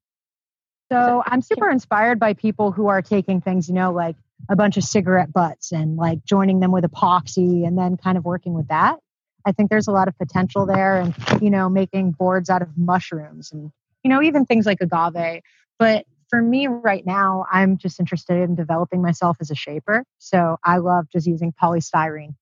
So 0.91 1.23
I'm 1.25 1.41
super 1.41 1.71
inspired 1.71 2.21
by 2.21 2.35
people 2.35 2.73
who 2.73 2.89
are 2.89 3.01
taking 3.01 3.41
things, 3.41 3.69
you 3.69 3.75
know, 3.75 3.93
like 3.93 4.17
a 4.51 4.57
bunch 4.57 4.77
of 4.77 4.85
cigarette 4.85 5.33
butts 5.33 5.73
and 5.73 5.97
like 5.97 6.23
joining 6.25 6.61
them 6.61 6.73
with 6.73 6.85
epoxy 6.85 7.67
and 7.67 7.79
then 7.79 7.97
kind 7.97 8.19
of 8.19 8.25
working 8.27 8.53
with 8.53 8.69
that. 8.69 8.99
I 9.45 9.53
think 9.53 9.71
there's 9.71 9.89
a 9.89 9.93
lot 9.93 10.09
of 10.09 10.17
potential 10.19 10.67
there 10.67 11.01
and, 11.01 11.15
you 11.41 11.51
know, 11.51 11.69
making 11.69 12.13
boards 12.13 12.51
out 12.51 12.63
of 12.63 12.69
mushrooms 12.77 13.53
and, 13.53 13.71
you 14.03 14.09
know, 14.11 14.23
even 14.23 14.47
things 14.47 14.67
like 14.67 14.79
agave. 14.81 15.43
But 15.79 16.07
for 16.29 16.41
me 16.41 16.67
right 16.67 17.05
now, 17.05 17.45
I'm 17.53 17.77
just 17.77 18.01
interested 18.01 18.37
in 18.39 18.55
developing 18.55 19.03
myself 19.03 19.37
as 19.41 19.51
a 19.51 19.55
shaper. 19.55 20.05
So 20.19 20.57
I 20.65 20.79
love 20.79 21.07
just 21.13 21.27
using 21.27 21.53
polystyrene 21.61 22.35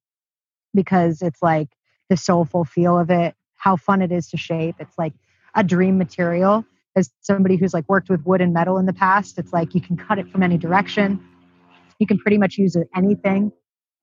because 0.74 1.22
it's 1.22 1.42
like 1.42 1.68
the 2.08 2.16
soulful 2.16 2.64
feel 2.64 2.98
of 2.98 3.10
it, 3.10 3.34
how 3.56 3.76
fun 3.76 4.02
it 4.02 4.12
is 4.12 4.28
to 4.30 4.36
shape. 4.36 4.76
It's 4.78 4.96
like 4.96 5.12
a 5.54 5.64
dream 5.64 5.98
material. 5.98 6.64
As 6.96 7.10
somebody 7.20 7.56
who's 7.56 7.72
like 7.72 7.88
worked 7.88 8.10
with 8.10 8.24
wood 8.26 8.40
and 8.40 8.52
metal 8.52 8.78
in 8.78 8.86
the 8.86 8.92
past, 8.92 9.38
it's 9.38 9.52
like 9.52 9.74
you 9.74 9.80
can 9.80 9.96
cut 9.96 10.18
it 10.18 10.28
from 10.28 10.42
any 10.42 10.58
direction. 10.58 11.24
You 11.98 12.06
can 12.06 12.18
pretty 12.18 12.38
much 12.38 12.58
use 12.58 12.76
anything 12.96 13.52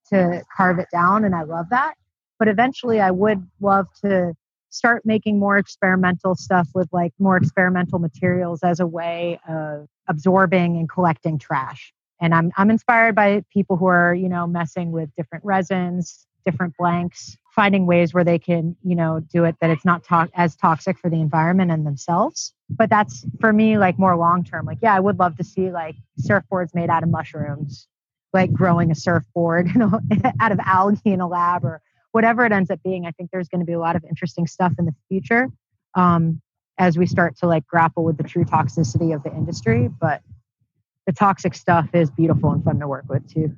to 0.10 0.42
carve 0.56 0.80
it 0.80 0.88
down, 0.92 1.26
and 1.26 1.36
I 1.36 1.44
love 1.44 1.66
that. 1.72 1.96
But 2.40 2.48
eventually, 2.48 3.00
I 3.00 3.12
would 3.12 3.46
love 3.60 3.88
to 4.02 4.34
start 4.70 5.06
making 5.06 5.40
more 5.40 5.58
experimental 5.58 6.36
stuff 6.36 6.68
with 6.76 6.90
like 6.92 7.14
more 7.20 7.38
experimental 7.38 8.00
materials 8.00 8.62
as 8.64 8.80
a 8.80 8.88
way 8.88 9.40
of 9.48 9.88
absorbing 10.08 10.78
and 10.78 10.90
collecting 10.90 11.40
trash. 11.40 11.94
And 12.20 12.34
I'm 12.34 12.52
I'm 12.58 12.70
inspired 12.70 13.16
by 13.16 13.44
people 13.52 13.78
who 13.78 13.86
are, 13.88 14.14
you 14.14 14.30
know, 14.30 14.48
messing 14.48 14.92
with 14.92 15.10
different 15.16 15.46
resins, 15.46 16.26
different 16.46 16.76
blanks, 16.78 17.38
finding 17.56 17.86
ways 17.86 18.14
where 18.14 18.24
they 18.24 18.40
can, 18.40 18.76
you 18.84 18.96
know, 18.96 19.20
do 19.20 19.44
it 19.44 19.56
that 19.62 19.70
it's 19.70 19.86
not 19.86 20.04
to- 20.06 20.30
as 20.36 20.56
toxic 20.56 20.98
for 20.98 21.10
the 21.10 21.20
environment 21.20 21.72
and 21.72 21.86
themselves. 21.86 22.54
But 22.70 22.90
that's 22.90 23.26
for 23.40 23.52
me 23.54 23.78
like 23.78 24.00
more 24.00 24.16
long 24.16 24.44
term. 24.44 24.66
Like, 24.66 24.80
yeah, 24.82 24.96
I 24.96 25.00
would 25.00 25.20
love 25.20 25.38
to 25.38 25.44
see 25.44 25.72
like 25.72 25.96
surfboards 26.22 26.74
made 26.74 26.90
out 26.90 27.04
of 27.04 27.10
mushrooms, 27.10 27.88
like 28.34 28.52
growing 28.52 28.92
a 28.92 28.96
surfboard, 28.96 29.70
you 29.74 29.80
know, 29.80 30.00
out 30.40 30.52
of 30.52 30.60
algae 30.64 31.12
in 31.12 31.22
a 31.22 31.28
lab 31.28 31.66
or 31.66 31.82
whatever 32.18 32.44
it 32.48 32.52
ends 32.52 32.72
up 32.72 32.82
being. 32.82 33.06
I 33.06 33.12
think 33.12 33.30
there's 33.30 33.48
going 33.48 33.60
to 33.60 33.66
be 33.66 33.74
a 33.74 33.80
lot 33.80 33.96
of 33.96 34.04
interesting 34.04 34.48
stuff 34.48 34.74
in 34.80 34.86
the 34.86 34.96
future 35.08 35.50
um, 35.94 36.42
as 36.80 36.98
we 36.98 37.06
start 37.06 37.38
to 37.38 37.46
like 37.46 37.68
grapple 37.68 38.04
with 38.04 38.18
the 38.18 38.24
true 38.24 38.44
toxicity 38.44 39.14
of 39.14 39.22
the 39.22 39.30
industry. 39.30 39.88
But 39.88 40.24
the 41.06 41.14
toxic 41.14 41.54
stuff 41.54 41.90
is 41.94 42.10
beautiful 42.10 42.52
and 42.52 42.64
fun 42.64 42.80
to 42.80 42.88
work 42.88 43.06
with 43.08 43.32
too. 43.32 43.56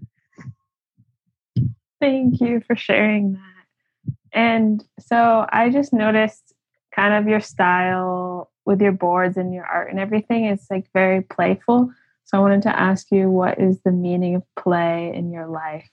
Thank 2.02 2.42
you 2.42 2.62
for 2.68 2.76
sharing 2.76 3.32
that. 3.34 4.14
And 4.34 4.84
so 5.00 5.46
I 5.50 5.70
just 5.70 5.94
noticed 5.94 6.54
kind 6.94 7.14
of 7.14 7.30
your 7.30 7.40
style 7.40 8.52
with 8.66 8.82
your 8.82 8.92
boards 8.92 9.38
and 9.38 9.54
your 9.54 9.66
art 9.66 9.90
and 9.90 10.02
everything 10.02 10.48
is 10.48 10.66
like 10.70 10.92
very 10.94 11.22
playful. 11.22 11.94
So 12.26 12.38
I 12.38 12.42
wanted 12.42 12.64
to 12.64 12.78
ask 12.78 13.10
you 13.10 13.30
what 13.30 13.58
is 13.58 13.80
the 13.86 13.94
meaning 13.94 14.36
of 14.36 14.44
play 14.58 15.14
in 15.16 15.32
your 15.32 15.48
life? 15.48 15.90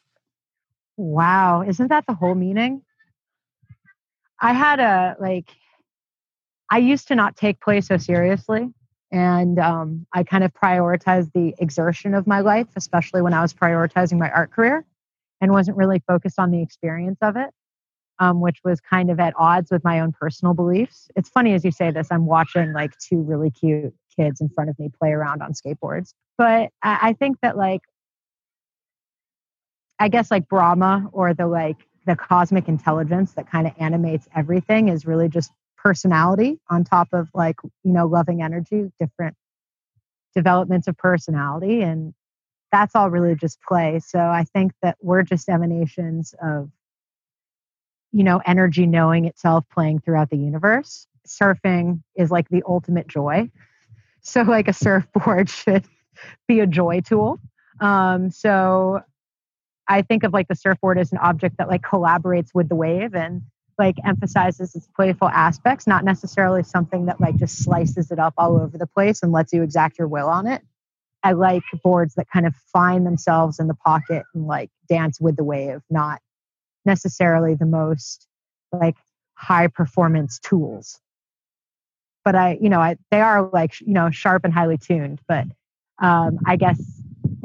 Wow, 0.96 1.62
isn't 1.62 1.88
that 1.88 2.06
the 2.06 2.14
whole 2.14 2.34
meaning? 2.34 2.82
I 4.40 4.52
had 4.52 4.80
a 4.80 5.16
like 5.18 5.50
I 6.70 6.78
used 6.78 7.08
to 7.08 7.14
not 7.14 7.36
take 7.36 7.60
play 7.60 7.80
so 7.80 7.96
seriously 7.96 8.72
and 9.12 9.58
um, 9.58 10.06
I 10.12 10.24
kind 10.24 10.42
of 10.44 10.52
prioritized 10.52 11.32
the 11.32 11.54
exertion 11.58 12.14
of 12.14 12.26
my 12.26 12.40
life, 12.40 12.66
especially 12.76 13.22
when 13.22 13.32
I 13.32 13.40
was 13.40 13.54
prioritizing 13.54 14.18
my 14.18 14.30
art 14.30 14.50
career 14.50 14.84
and 15.40 15.52
wasn't 15.52 15.76
really 15.76 16.02
focused 16.06 16.38
on 16.38 16.50
the 16.50 16.60
experience 16.60 17.18
of 17.22 17.36
it, 17.36 17.50
um, 18.18 18.40
which 18.40 18.58
was 18.64 18.80
kind 18.80 19.10
of 19.10 19.20
at 19.20 19.34
odds 19.38 19.70
with 19.70 19.84
my 19.84 20.00
own 20.00 20.12
personal 20.12 20.54
beliefs. 20.54 21.08
It's 21.14 21.28
funny 21.28 21.54
as 21.54 21.64
you 21.64 21.70
say 21.70 21.90
this, 21.90 22.08
I'm 22.10 22.26
watching 22.26 22.72
like 22.72 22.92
two 22.98 23.20
really 23.20 23.50
cute 23.50 23.94
kids 24.18 24.40
in 24.40 24.48
front 24.48 24.70
of 24.70 24.78
me 24.78 24.90
play 24.98 25.10
around 25.10 25.42
on 25.42 25.52
skateboards. 25.52 26.12
But 26.36 26.70
I, 26.82 26.98
I 27.02 27.12
think 27.12 27.38
that 27.42 27.56
like, 27.56 27.82
I 29.98 30.08
guess 30.08 30.30
like 30.30 30.48
Brahma 30.48 31.08
or 31.12 31.34
the 31.34 31.46
like 31.46 31.86
the 32.06 32.16
cosmic 32.16 32.68
intelligence 32.68 33.32
that 33.32 33.50
kind 33.50 33.66
of 33.66 33.72
animates 33.78 34.28
everything 34.34 34.88
is 34.88 35.06
really 35.06 35.28
just 35.28 35.50
personality 35.76 36.58
on 36.70 36.84
top 36.84 37.08
of 37.12 37.28
like, 37.34 37.56
you 37.82 37.92
know, 37.92 38.06
loving 38.06 38.42
energy, 38.42 38.90
different 39.00 39.36
developments 40.34 40.86
of 40.86 40.96
personality. 40.96 41.82
And 41.82 42.14
that's 42.70 42.94
all 42.94 43.10
really 43.10 43.34
just 43.34 43.60
play. 43.62 44.00
So 44.04 44.18
I 44.18 44.44
think 44.44 44.72
that 44.82 44.96
we're 45.00 45.22
just 45.22 45.48
emanations 45.48 46.34
of, 46.42 46.70
you 48.12 48.22
know, 48.22 48.40
energy 48.46 48.86
knowing 48.86 49.24
itself 49.24 49.64
playing 49.72 50.00
throughout 50.00 50.30
the 50.30 50.36
universe. 50.36 51.06
Surfing 51.26 52.02
is 52.16 52.30
like 52.30 52.48
the 52.48 52.62
ultimate 52.66 53.08
joy. 53.08 53.50
So, 54.20 54.42
like, 54.42 54.68
a 54.68 54.72
surfboard 54.84 55.48
should 55.48 55.84
be 56.48 56.60
a 56.60 56.66
joy 56.66 57.00
tool. 57.00 57.38
Um, 57.80 58.30
so, 58.30 59.02
I 59.88 60.02
think 60.02 60.24
of 60.24 60.32
like 60.32 60.48
the 60.48 60.54
surfboard 60.54 60.98
as 60.98 61.12
an 61.12 61.18
object 61.18 61.58
that 61.58 61.68
like 61.68 61.82
collaborates 61.82 62.50
with 62.54 62.68
the 62.68 62.74
wave 62.74 63.14
and 63.14 63.42
like 63.78 63.96
emphasizes 64.04 64.74
its 64.74 64.88
playful 64.96 65.28
aspects, 65.28 65.86
not 65.86 66.04
necessarily 66.04 66.62
something 66.62 67.06
that 67.06 67.20
like 67.20 67.36
just 67.36 67.62
slices 67.62 68.10
it 68.10 68.18
up 68.18 68.34
all 68.38 68.58
over 68.60 68.78
the 68.78 68.86
place 68.86 69.22
and 69.22 69.32
lets 69.32 69.52
you 69.52 69.62
exact 69.62 69.98
your 69.98 70.08
will 70.08 70.28
on 70.28 70.46
it. 70.46 70.62
I 71.22 71.32
like 71.32 71.62
boards 71.82 72.14
that 72.14 72.28
kind 72.30 72.46
of 72.46 72.54
find 72.72 73.06
themselves 73.06 73.58
in 73.58 73.66
the 73.66 73.74
pocket 73.74 74.24
and 74.34 74.46
like 74.46 74.70
dance 74.88 75.20
with 75.20 75.36
the 75.36 75.44
wave, 75.44 75.80
not 75.90 76.20
necessarily 76.84 77.54
the 77.54 77.66
most 77.66 78.26
like 78.72 78.96
high 79.34 79.66
performance 79.66 80.38
tools. 80.38 81.00
But 82.24 82.34
I, 82.34 82.58
you 82.60 82.68
know, 82.68 82.80
I, 82.80 82.96
they 83.10 83.20
are 83.20 83.48
like, 83.52 83.80
you 83.80 83.92
know, 83.92 84.10
sharp 84.10 84.44
and 84.44 84.52
highly 84.52 84.78
tuned. 84.78 85.20
But 85.28 85.46
um, 85.98 86.38
I 86.46 86.56
guess 86.56 86.95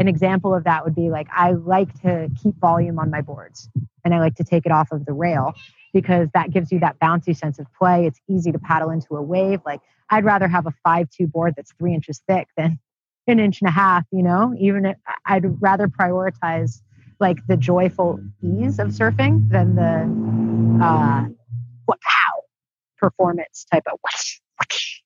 an 0.01 0.07
example 0.07 0.53
of 0.53 0.63
that 0.63 0.83
would 0.83 0.95
be 0.95 1.11
like, 1.11 1.27
I 1.31 1.51
like 1.51 1.93
to 2.01 2.27
keep 2.41 2.57
volume 2.57 2.97
on 2.97 3.11
my 3.11 3.21
boards 3.21 3.69
and 4.03 4.15
I 4.15 4.19
like 4.19 4.35
to 4.35 4.43
take 4.43 4.65
it 4.65 4.71
off 4.71 4.91
of 4.91 5.05
the 5.05 5.13
rail 5.13 5.53
because 5.93 6.27
that 6.33 6.49
gives 6.51 6.71
you 6.71 6.79
that 6.79 6.99
bouncy 6.99 7.37
sense 7.37 7.59
of 7.59 7.67
play. 7.77 8.07
It's 8.07 8.19
easy 8.27 8.51
to 8.51 8.57
paddle 8.57 8.89
into 8.89 9.15
a 9.15 9.21
wave. 9.21 9.59
Like, 9.63 9.79
I'd 10.09 10.25
rather 10.25 10.47
have 10.47 10.65
a 10.65 10.73
5 10.83 11.07
2 11.11 11.27
board 11.27 11.53
that's 11.55 11.71
three 11.77 11.93
inches 11.93 12.19
thick 12.27 12.47
than 12.57 12.79
an 13.27 13.39
inch 13.39 13.61
and 13.61 13.67
a 13.67 13.71
half, 13.71 14.03
you 14.11 14.23
know, 14.23 14.55
even 14.59 14.87
if 14.87 14.97
I'd 15.25 15.61
rather 15.61 15.87
prioritize 15.87 16.81
like 17.19 17.37
the 17.47 17.55
joyful 17.55 18.19
ease 18.41 18.79
of 18.79 18.87
surfing 18.87 19.47
than 19.49 19.75
the 19.75 20.83
uh, 20.83 21.25
what 21.85 21.99
how 22.03 22.41
performance 22.97 23.67
type 23.71 23.83
of 23.85 23.99
whoosh, 24.03 24.39
whoosh, 24.59 25.01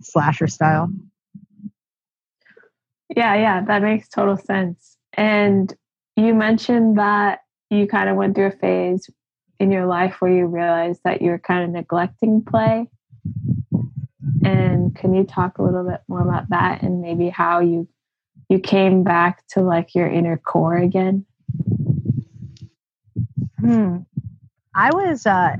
slasher 0.00 0.46
style. 0.46 0.88
Yeah, 3.14 3.34
yeah, 3.34 3.64
that 3.64 3.82
makes 3.82 4.08
total 4.08 4.36
sense. 4.36 4.96
And 5.12 5.72
you 6.16 6.34
mentioned 6.34 6.98
that 6.98 7.40
you 7.70 7.86
kind 7.86 8.08
of 8.08 8.16
went 8.16 8.34
through 8.34 8.46
a 8.46 8.50
phase 8.50 9.08
in 9.58 9.70
your 9.70 9.86
life 9.86 10.16
where 10.20 10.32
you 10.32 10.46
realized 10.46 11.00
that 11.04 11.22
you 11.22 11.30
were 11.30 11.38
kind 11.38 11.64
of 11.64 11.70
neglecting 11.70 12.42
play. 12.42 12.88
And 14.44 14.94
can 14.94 15.14
you 15.14 15.24
talk 15.24 15.58
a 15.58 15.62
little 15.62 15.84
bit 15.84 16.00
more 16.08 16.22
about 16.22 16.48
that 16.50 16.82
and 16.82 17.00
maybe 17.00 17.28
how 17.28 17.60
you 17.60 17.88
you 18.48 18.60
came 18.60 19.02
back 19.02 19.44
to 19.48 19.60
like 19.60 19.94
your 19.94 20.06
inner 20.08 20.36
core 20.36 20.76
again? 20.76 21.24
Hmm. 23.60 23.98
I 24.74 24.94
was 24.94 25.26
uh 25.26 25.56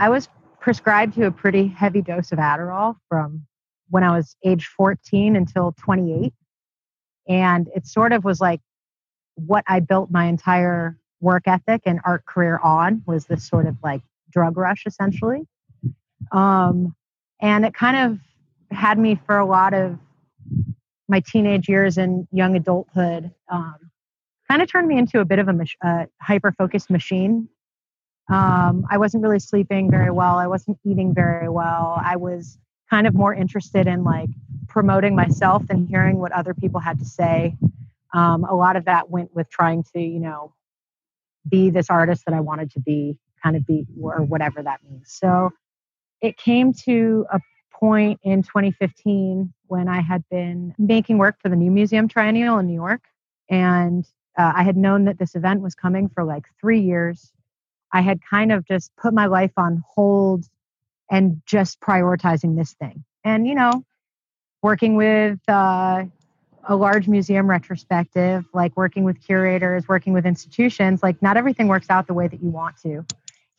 I 0.00 0.08
was 0.08 0.28
prescribed 0.60 1.14
to 1.14 1.26
a 1.26 1.30
pretty 1.30 1.66
heavy 1.66 2.02
dose 2.02 2.32
of 2.32 2.38
Adderall 2.38 2.96
from 3.08 3.46
when 3.90 4.04
I 4.04 4.16
was 4.16 4.36
age 4.44 4.66
14 4.76 5.36
until 5.36 5.74
28. 5.78 6.32
And 7.30 7.68
it 7.74 7.86
sort 7.86 8.12
of 8.12 8.24
was 8.24 8.40
like 8.40 8.60
what 9.36 9.64
I 9.68 9.78
built 9.80 10.10
my 10.10 10.24
entire 10.26 10.98
work 11.20 11.44
ethic 11.46 11.82
and 11.86 12.00
art 12.04 12.26
career 12.26 12.58
on 12.58 13.02
was 13.06 13.26
this 13.26 13.46
sort 13.46 13.66
of 13.66 13.76
like 13.82 14.02
drug 14.30 14.56
rush 14.56 14.82
essentially. 14.84 15.46
Um, 16.32 16.94
and 17.40 17.64
it 17.64 17.72
kind 17.72 17.96
of 17.96 18.18
had 18.76 18.98
me 18.98 19.18
for 19.26 19.38
a 19.38 19.46
lot 19.46 19.74
of 19.74 19.96
my 21.08 21.20
teenage 21.20 21.68
years 21.68 21.98
and 21.98 22.26
young 22.32 22.56
adulthood 22.56 23.30
um, 23.48 23.76
kind 24.48 24.60
of 24.60 24.70
turned 24.70 24.88
me 24.88 24.98
into 24.98 25.20
a 25.20 25.24
bit 25.24 25.38
of 25.38 25.48
a 25.48 25.52
mach- 25.52 26.08
hyper 26.20 26.52
focused 26.52 26.90
machine. 26.90 27.48
Um, 28.28 28.86
i 28.90 28.96
wasn't 28.98 29.22
really 29.22 29.40
sleeping 29.40 29.90
very 29.90 30.10
well. 30.10 30.36
I 30.36 30.48
wasn't 30.48 30.78
eating 30.84 31.14
very 31.14 31.48
well. 31.48 32.00
I 32.04 32.16
was 32.16 32.58
kind 32.88 33.06
of 33.06 33.14
more 33.14 33.34
interested 33.34 33.86
in 33.86 34.02
like 34.04 34.30
promoting 34.70 35.14
myself 35.14 35.62
and 35.68 35.88
hearing 35.88 36.18
what 36.18 36.32
other 36.32 36.54
people 36.54 36.80
had 36.80 36.98
to 36.98 37.04
say 37.04 37.54
um, 38.14 38.44
a 38.44 38.54
lot 38.54 38.76
of 38.76 38.86
that 38.86 39.10
went 39.10 39.34
with 39.34 39.50
trying 39.50 39.82
to 39.82 40.00
you 40.00 40.20
know 40.20 40.54
be 41.48 41.70
this 41.70 41.90
artist 41.90 42.24
that 42.26 42.34
i 42.34 42.40
wanted 42.40 42.70
to 42.70 42.80
be 42.80 43.18
kind 43.42 43.56
of 43.56 43.66
be 43.66 43.86
or 44.00 44.22
whatever 44.22 44.62
that 44.62 44.80
means 44.88 45.12
so 45.12 45.50
it 46.20 46.36
came 46.36 46.72
to 46.72 47.26
a 47.32 47.40
point 47.80 48.20
in 48.22 48.42
2015 48.42 49.52
when 49.66 49.88
I 49.88 50.00
had 50.00 50.22
been 50.30 50.74
making 50.78 51.18
work 51.18 51.36
for 51.40 51.48
the 51.48 51.56
New 51.56 51.70
Museum 51.70 52.08
Triennial 52.08 52.58
in 52.58 52.66
New 52.66 52.74
York. 52.74 53.02
And 53.48 54.04
uh, 54.38 54.52
I 54.54 54.62
had 54.62 54.76
known 54.76 55.04
that 55.06 55.18
this 55.18 55.34
event 55.34 55.62
was 55.62 55.74
coming 55.74 56.08
for 56.08 56.24
like 56.24 56.44
three 56.60 56.80
years. 56.80 57.32
I 57.92 58.02
had 58.02 58.20
kind 58.28 58.52
of 58.52 58.66
just 58.66 58.94
put 58.96 59.14
my 59.14 59.26
life 59.26 59.52
on 59.56 59.82
hold 59.94 60.44
and 61.10 61.42
just 61.46 61.80
prioritizing 61.80 62.56
this 62.56 62.74
thing. 62.74 63.04
And, 63.24 63.46
you 63.46 63.54
know, 63.54 63.84
working 64.62 64.96
with 64.96 65.38
uh, 65.48 66.04
a 66.68 66.76
large 66.76 67.08
museum 67.08 67.48
retrospective, 67.48 68.44
like 68.52 68.76
working 68.76 69.04
with 69.04 69.20
curators, 69.24 69.88
working 69.88 70.12
with 70.12 70.26
institutions, 70.26 71.02
like 71.02 71.20
not 71.22 71.36
everything 71.36 71.68
works 71.68 71.88
out 71.90 72.06
the 72.06 72.14
way 72.14 72.28
that 72.28 72.42
you 72.42 72.50
want 72.50 72.76
to. 72.82 73.04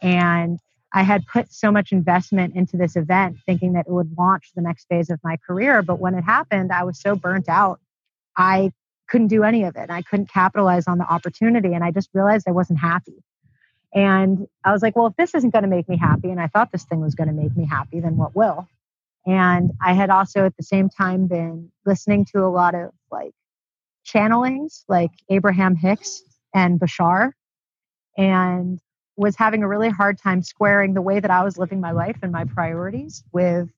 And 0.01 0.59
I 0.93 1.03
had 1.03 1.25
put 1.25 1.51
so 1.51 1.71
much 1.71 1.91
investment 1.91 2.55
into 2.55 2.77
this 2.77 2.95
event 2.95 3.37
thinking 3.45 3.73
that 3.73 3.87
it 3.87 3.91
would 3.91 4.15
launch 4.17 4.51
the 4.55 4.61
next 4.61 4.87
phase 4.87 5.09
of 5.09 5.19
my 5.23 5.37
career. 5.37 5.81
But 5.81 5.99
when 5.99 6.15
it 6.15 6.23
happened, 6.23 6.71
I 6.71 6.83
was 6.83 6.99
so 6.99 7.15
burnt 7.15 7.47
out. 7.47 7.79
I 8.37 8.71
couldn't 9.07 9.27
do 9.27 9.43
any 9.43 9.63
of 9.63 9.75
it. 9.75 9.89
I 9.89 10.01
couldn't 10.01 10.29
capitalize 10.29 10.87
on 10.87 10.97
the 10.97 11.05
opportunity. 11.05 11.73
And 11.73 11.83
I 11.83 11.91
just 11.91 12.09
realized 12.13 12.47
I 12.47 12.51
wasn't 12.51 12.79
happy. 12.79 13.23
And 13.93 14.47
I 14.63 14.71
was 14.71 14.81
like, 14.81 14.95
well, 14.95 15.07
if 15.07 15.15
this 15.17 15.35
isn't 15.35 15.49
going 15.51 15.63
to 15.63 15.69
make 15.69 15.89
me 15.89 15.97
happy, 15.97 16.29
and 16.29 16.39
I 16.39 16.47
thought 16.47 16.71
this 16.71 16.85
thing 16.85 17.01
was 17.01 17.15
going 17.15 17.27
to 17.27 17.33
make 17.33 17.55
me 17.57 17.65
happy, 17.65 17.99
then 17.99 18.15
what 18.15 18.35
will? 18.35 18.67
And 19.25 19.71
I 19.83 19.93
had 19.93 20.09
also 20.09 20.45
at 20.45 20.57
the 20.57 20.63
same 20.63 20.89
time 20.89 21.27
been 21.27 21.71
listening 21.85 22.25
to 22.33 22.43
a 22.43 22.49
lot 22.49 22.75
of 22.75 22.91
like 23.11 23.33
channelings, 24.05 24.83
like 24.87 25.11
Abraham 25.29 25.75
Hicks 25.75 26.23
and 26.55 26.79
Bashar, 26.79 27.31
and 28.17 28.79
was 29.15 29.35
having 29.35 29.63
a 29.63 29.67
really 29.67 29.89
hard 29.89 30.17
time 30.17 30.41
squaring 30.41 30.93
the 30.93 31.01
way 31.01 31.19
that 31.19 31.29
I 31.31 31.43
was 31.43 31.57
living 31.57 31.79
my 31.79 31.91
life 31.91 32.17
and 32.23 32.31
my 32.31 32.45
priorities 32.45 33.23
with 33.31 33.69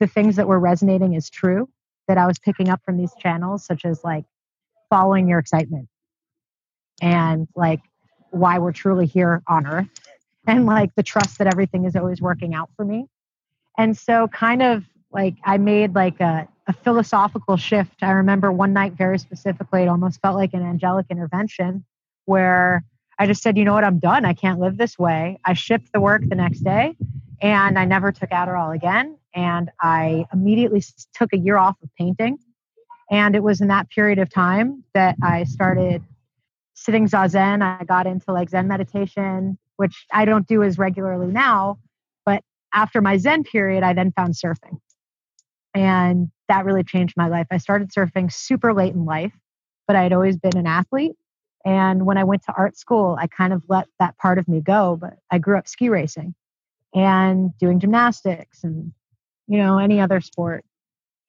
the 0.00 0.06
things 0.06 0.36
that 0.36 0.48
were 0.48 0.58
resonating 0.58 1.14
as 1.16 1.28
true 1.28 1.68
that 2.08 2.18
I 2.18 2.26
was 2.26 2.38
picking 2.38 2.68
up 2.68 2.80
from 2.84 2.96
these 2.96 3.12
channels, 3.18 3.64
such 3.64 3.84
as 3.84 4.02
like 4.04 4.24
following 4.88 5.28
your 5.28 5.38
excitement 5.38 5.88
and 7.02 7.48
like 7.54 7.80
why 8.30 8.58
we're 8.58 8.72
truly 8.72 9.06
here 9.06 9.42
on 9.46 9.66
earth 9.66 9.88
and 10.46 10.66
like 10.66 10.94
the 10.94 11.02
trust 11.02 11.38
that 11.38 11.46
everything 11.46 11.84
is 11.84 11.96
always 11.96 12.20
working 12.20 12.54
out 12.54 12.70
for 12.76 12.84
me. 12.84 13.06
And 13.78 13.96
so, 13.96 14.28
kind 14.28 14.62
of 14.62 14.84
like, 15.12 15.34
I 15.44 15.58
made 15.58 15.94
like 15.94 16.20
a, 16.20 16.48
a 16.66 16.72
philosophical 16.72 17.56
shift. 17.56 18.02
I 18.02 18.10
remember 18.10 18.50
one 18.50 18.72
night 18.72 18.94
very 18.94 19.18
specifically, 19.18 19.82
it 19.82 19.88
almost 19.88 20.20
felt 20.20 20.36
like 20.36 20.54
an 20.54 20.62
angelic 20.62 21.06
intervention 21.10 21.84
where 22.24 22.84
I 23.18 23.26
just 23.26 23.42
said, 23.42 23.56
you 23.56 23.64
know 23.64 23.74
what, 23.74 23.84
I'm 23.84 23.98
done. 23.98 24.24
I 24.24 24.34
can't 24.34 24.58
live 24.58 24.76
this 24.76 24.98
way. 24.98 25.38
I 25.44 25.54
shipped 25.54 25.92
the 25.92 26.00
work 26.00 26.22
the 26.28 26.34
next 26.34 26.60
day 26.60 26.96
and 27.40 27.78
I 27.78 27.84
never 27.84 28.12
took 28.12 28.30
Adderall 28.30 28.74
again. 28.74 29.16
And 29.34 29.70
I 29.80 30.26
immediately 30.32 30.82
took 31.14 31.32
a 31.32 31.38
year 31.38 31.56
off 31.56 31.76
of 31.82 31.90
painting. 31.98 32.38
And 33.10 33.36
it 33.36 33.42
was 33.42 33.60
in 33.60 33.68
that 33.68 33.88
period 33.90 34.18
of 34.18 34.30
time 34.30 34.82
that 34.94 35.16
I 35.22 35.44
started 35.44 36.02
sitting 36.74 37.08
zazen. 37.08 37.62
I 37.62 37.84
got 37.84 38.06
into 38.06 38.32
like 38.32 38.50
Zen 38.50 38.68
meditation, 38.68 39.58
which 39.76 40.06
I 40.12 40.24
don't 40.24 40.46
do 40.46 40.62
as 40.62 40.78
regularly 40.78 41.28
now. 41.28 41.78
After 42.76 43.00
my 43.00 43.16
Zen 43.16 43.42
period, 43.42 43.82
I 43.82 43.94
then 43.94 44.12
found 44.12 44.34
surfing. 44.34 44.78
And 45.74 46.30
that 46.48 46.64
really 46.64 46.84
changed 46.84 47.14
my 47.16 47.26
life. 47.26 47.46
I 47.50 47.56
started 47.56 47.90
surfing 47.90 48.32
super 48.32 48.72
late 48.72 48.94
in 48.94 49.04
life, 49.04 49.32
but 49.86 49.96
I 49.96 50.02
had 50.02 50.12
always 50.12 50.36
been 50.36 50.56
an 50.56 50.66
athlete. 50.66 51.16
And 51.64 52.06
when 52.06 52.18
I 52.18 52.24
went 52.24 52.42
to 52.44 52.54
art 52.56 52.78
school, 52.78 53.16
I 53.18 53.26
kind 53.26 53.52
of 53.52 53.62
let 53.68 53.86
that 53.98 54.16
part 54.18 54.38
of 54.38 54.46
me 54.46 54.60
go. 54.60 54.96
But 55.00 55.14
I 55.30 55.38
grew 55.38 55.58
up 55.58 55.66
ski 55.66 55.88
racing 55.88 56.34
and 56.94 57.50
doing 57.58 57.80
gymnastics 57.80 58.62
and, 58.62 58.92
you 59.48 59.58
know, 59.58 59.78
any 59.78 60.00
other 60.00 60.20
sport 60.20 60.64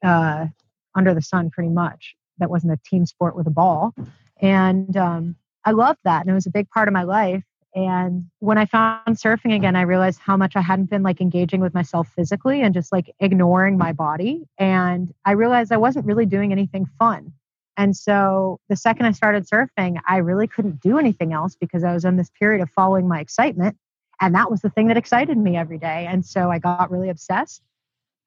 uh, 0.05 0.47
under 0.95 1.13
the 1.13 1.21
sun, 1.21 1.49
pretty 1.49 1.69
much. 1.69 2.13
That 2.39 2.49
wasn't 2.49 2.73
a 2.73 2.79
team 2.85 3.05
sport 3.05 3.35
with 3.35 3.47
a 3.47 3.51
ball. 3.51 3.95
And 4.41 4.95
um, 4.95 5.35
I 5.65 5.71
loved 5.71 5.99
that. 6.03 6.21
And 6.21 6.29
it 6.29 6.33
was 6.33 6.45
a 6.45 6.51
big 6.51 6.69
part 6.69 6.87
of 6.87 6.93
my 6.93 7.03
life. 7.03 7.43
And 7.75 8.25
when 8.39 8.57
I 8.57 8.65
found 8.65 9.17
surfing 9.17 9.55
again, 9.55 9.75
I 9.75 9.81
realized 9.81 10.19
how 10.19 10.35
much 10.35 10.55
I 10.55 10.61
hadn't 10.61 10.89
been 10.89 11.03
like 11.03 11.21
engaging 11.21 11.61
with 11.61 11.73
myself 11.73 12.07
physically 12.15 12.61
and 12.61 12.73
just 12.73 12.91
like 12.91 13.13
ignoring 13.19 13.77
my 13.77 13.93
body. 13.93 14.45
And 14.57 15.13
I 15.25 15.31
realized 15.31 15.71
I 15.71 15.77
wasn't 15.77 16.05
really 16.05 16.25
doing 16.25 16.51
anything 16.51 16.87
fun. 16.97 17.33
And 17.77 17.95
so 17.95 18.59
the 18.69 18.75
second 18.75 19.05
I 19.05 19.11
started 19.11 19.47
surfing, 19.47 19.99
I 20.07 20.17
really 20.17 20.47
couldn't 20.47 20.81
do 20.81 20.97
anything 20.97 21.31
else 21.31 21.55
because 21.55 21.83
I 21.83 21.93
was 21.93 22.05
in 22.05 22.17
this 22.17 22.31
period 22.39 22.61
of 22.61 22.71
following 22.71 23.07
my 23.07 23.19
excitement. 23.19 23.77
And 24.19 24.33
that 24.33 24.49
was 24.49 24.61
the 24.61 24.71
thing 24.71 24.87
that 24.87 24.97
excited 24.97 25.37
me 25.37 25.55
every 25.55 25.77
day. 25.77 26.07
And 26.09 26.25
so 26.25 26.49
I 26.49 26.57
got 26.57 26.89
really 26.89 27.09
obsessed. 27.09 27.61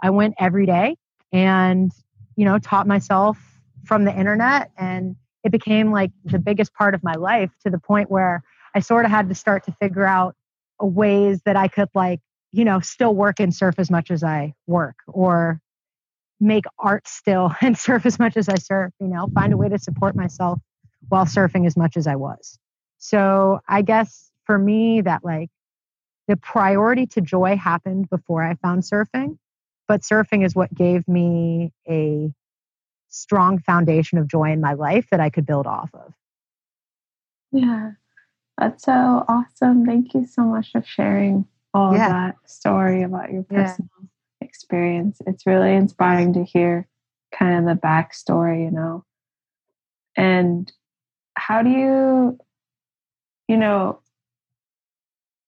I 0.01 0.11
went 0.11 0.35
every 0.39 0.67
day 0.67 0.97
and, 1.33 1.91
you 2.37 2.45
know, 2.45 2.59
taught 2.61 2.87
myself 2.87 3.39
from 3.85 4.05
the 4.05 4.17
internet. 4.17 4.71
And 4.79 5.17
it 5.43 5.51
became 5.51 5.91
like 5.91 6.13
the 6.25 6.39
biggest 6.39 6.73
part 6.75 6.95
of 6.95 7.03
my 7.03 7.15
life 7.15 7.51
to 7.65 7.71
the 7.71 7.79
point 7.79 8.09
where 8.09 8.45
I 8.75 8.81
sort 8.81 9.05
of 9.05 9.11
had 9.11 9.29
to 9.29 9.35
start 9.35 9.65
to 9.65 9.73
figure 9.81 10.07
out 10.07 10.35
uh, 10.83 10.87
ways 10.87 11.43
that 11.45 11.57
I 11.57 11.69
could, 11.69 11.89
like, 11.95 12.21
you 12.53 12.65
know, 12.65 12.81
still 12.81 13.15
work 13.15 13.41
and 13.41 13.55
surf 13.55 13.77
as 13.79 13.91
much 13.91 14.11
as 14.11 14.25
I 14.25 14.55
work 14.67 14.97
or 15.07 15.61
make 16.41 16.65
art 16.79 17.07
still 17.07 17.53
and 17.61 17.77
surf 17.77 18.07
as 18.07 18.19
much 18.19 18.37
as 18.37 18.49
I 18.49 18.57
surf, 18.57 18.93
you 19.01 19.09
know, 19.09 19.29
find 19.35 19.53
a 19.53 19.57
way 19.57 19.69
to 19.69 19.79
support 19.79 20.17
myself 20.17 20.59
while 21.09 21.27
surfing 21.27 21.67
as 21.67 21.77
much 21.77 21.97
as 21.97 22.07
I 22.07 22.17
was. 22.17 22.59
So 22.99 23.61
I 23.69 23.83
guess 23.83 24.31
for 24.45 24.59
me, 24.59 25.01
that 25.03 25.25
like 25.25 25.51
the 26.29 26.37
priority 26.37 27.07
to 27.07 27.21
joy 27.21 27.57
happened 27.57 28.09
before 28.11 28.43
I 28.43 28.55
found 28.55 28.83
surfing, 28.83 29.39
but 29.89 30.03
surfing 30.03 30.45
is 30.45 30.55
what 30.55 30.73
gave 30.73 31.07
me 31.09 31.73
a 31.89 32.33
strong 33.09 33.59
foundation 33.59 34.19
of 34.19 34.29
joy 34.29 34.53
in 34.53 34.61
my 34.61 34.75
life 34.75 35.07
that 35.11 35.21
I 35.21 35.31
could 35.31 35.47
build 35.47 35.67
off 35.67 35.91
of. 35.95 36.13
Yeah, 37.53 37.93
that's 38.61 38.85
so 38.85 39.25
awesome. 39.29 39.85
Thank 39.85 40.15
you 40.15 40.27
so 40.27 40.43
much 40.43 40.73
for 40.73 40.83
sharing 40.85 41.47
all 41.75 41.95
yeah. 41.95 42.09
that 42.09 42.37
story 42.51 43.03
about 43.03 43.33
your 43.33 43.43
personal 43.43 43.89
yeah 44.03 44.07
experience. 44.51 45.21
It's 45.27 45.47
really 45.47 45.75
inspiring 45.75 46.33
to 46.35 46.45
hear 46.45 46.87
kind 47.33 47.59
of 47.59 47.65
the 47.65 47.81
backstory, 47.81 48.65
you 48.65 48.71
know. 48.71 49.05
And 50.17 50.71
how 51.35 51.63
do 51.63 51.71
you, 51.71 52.39
you 53.49 53.57
know, 53.57 54.01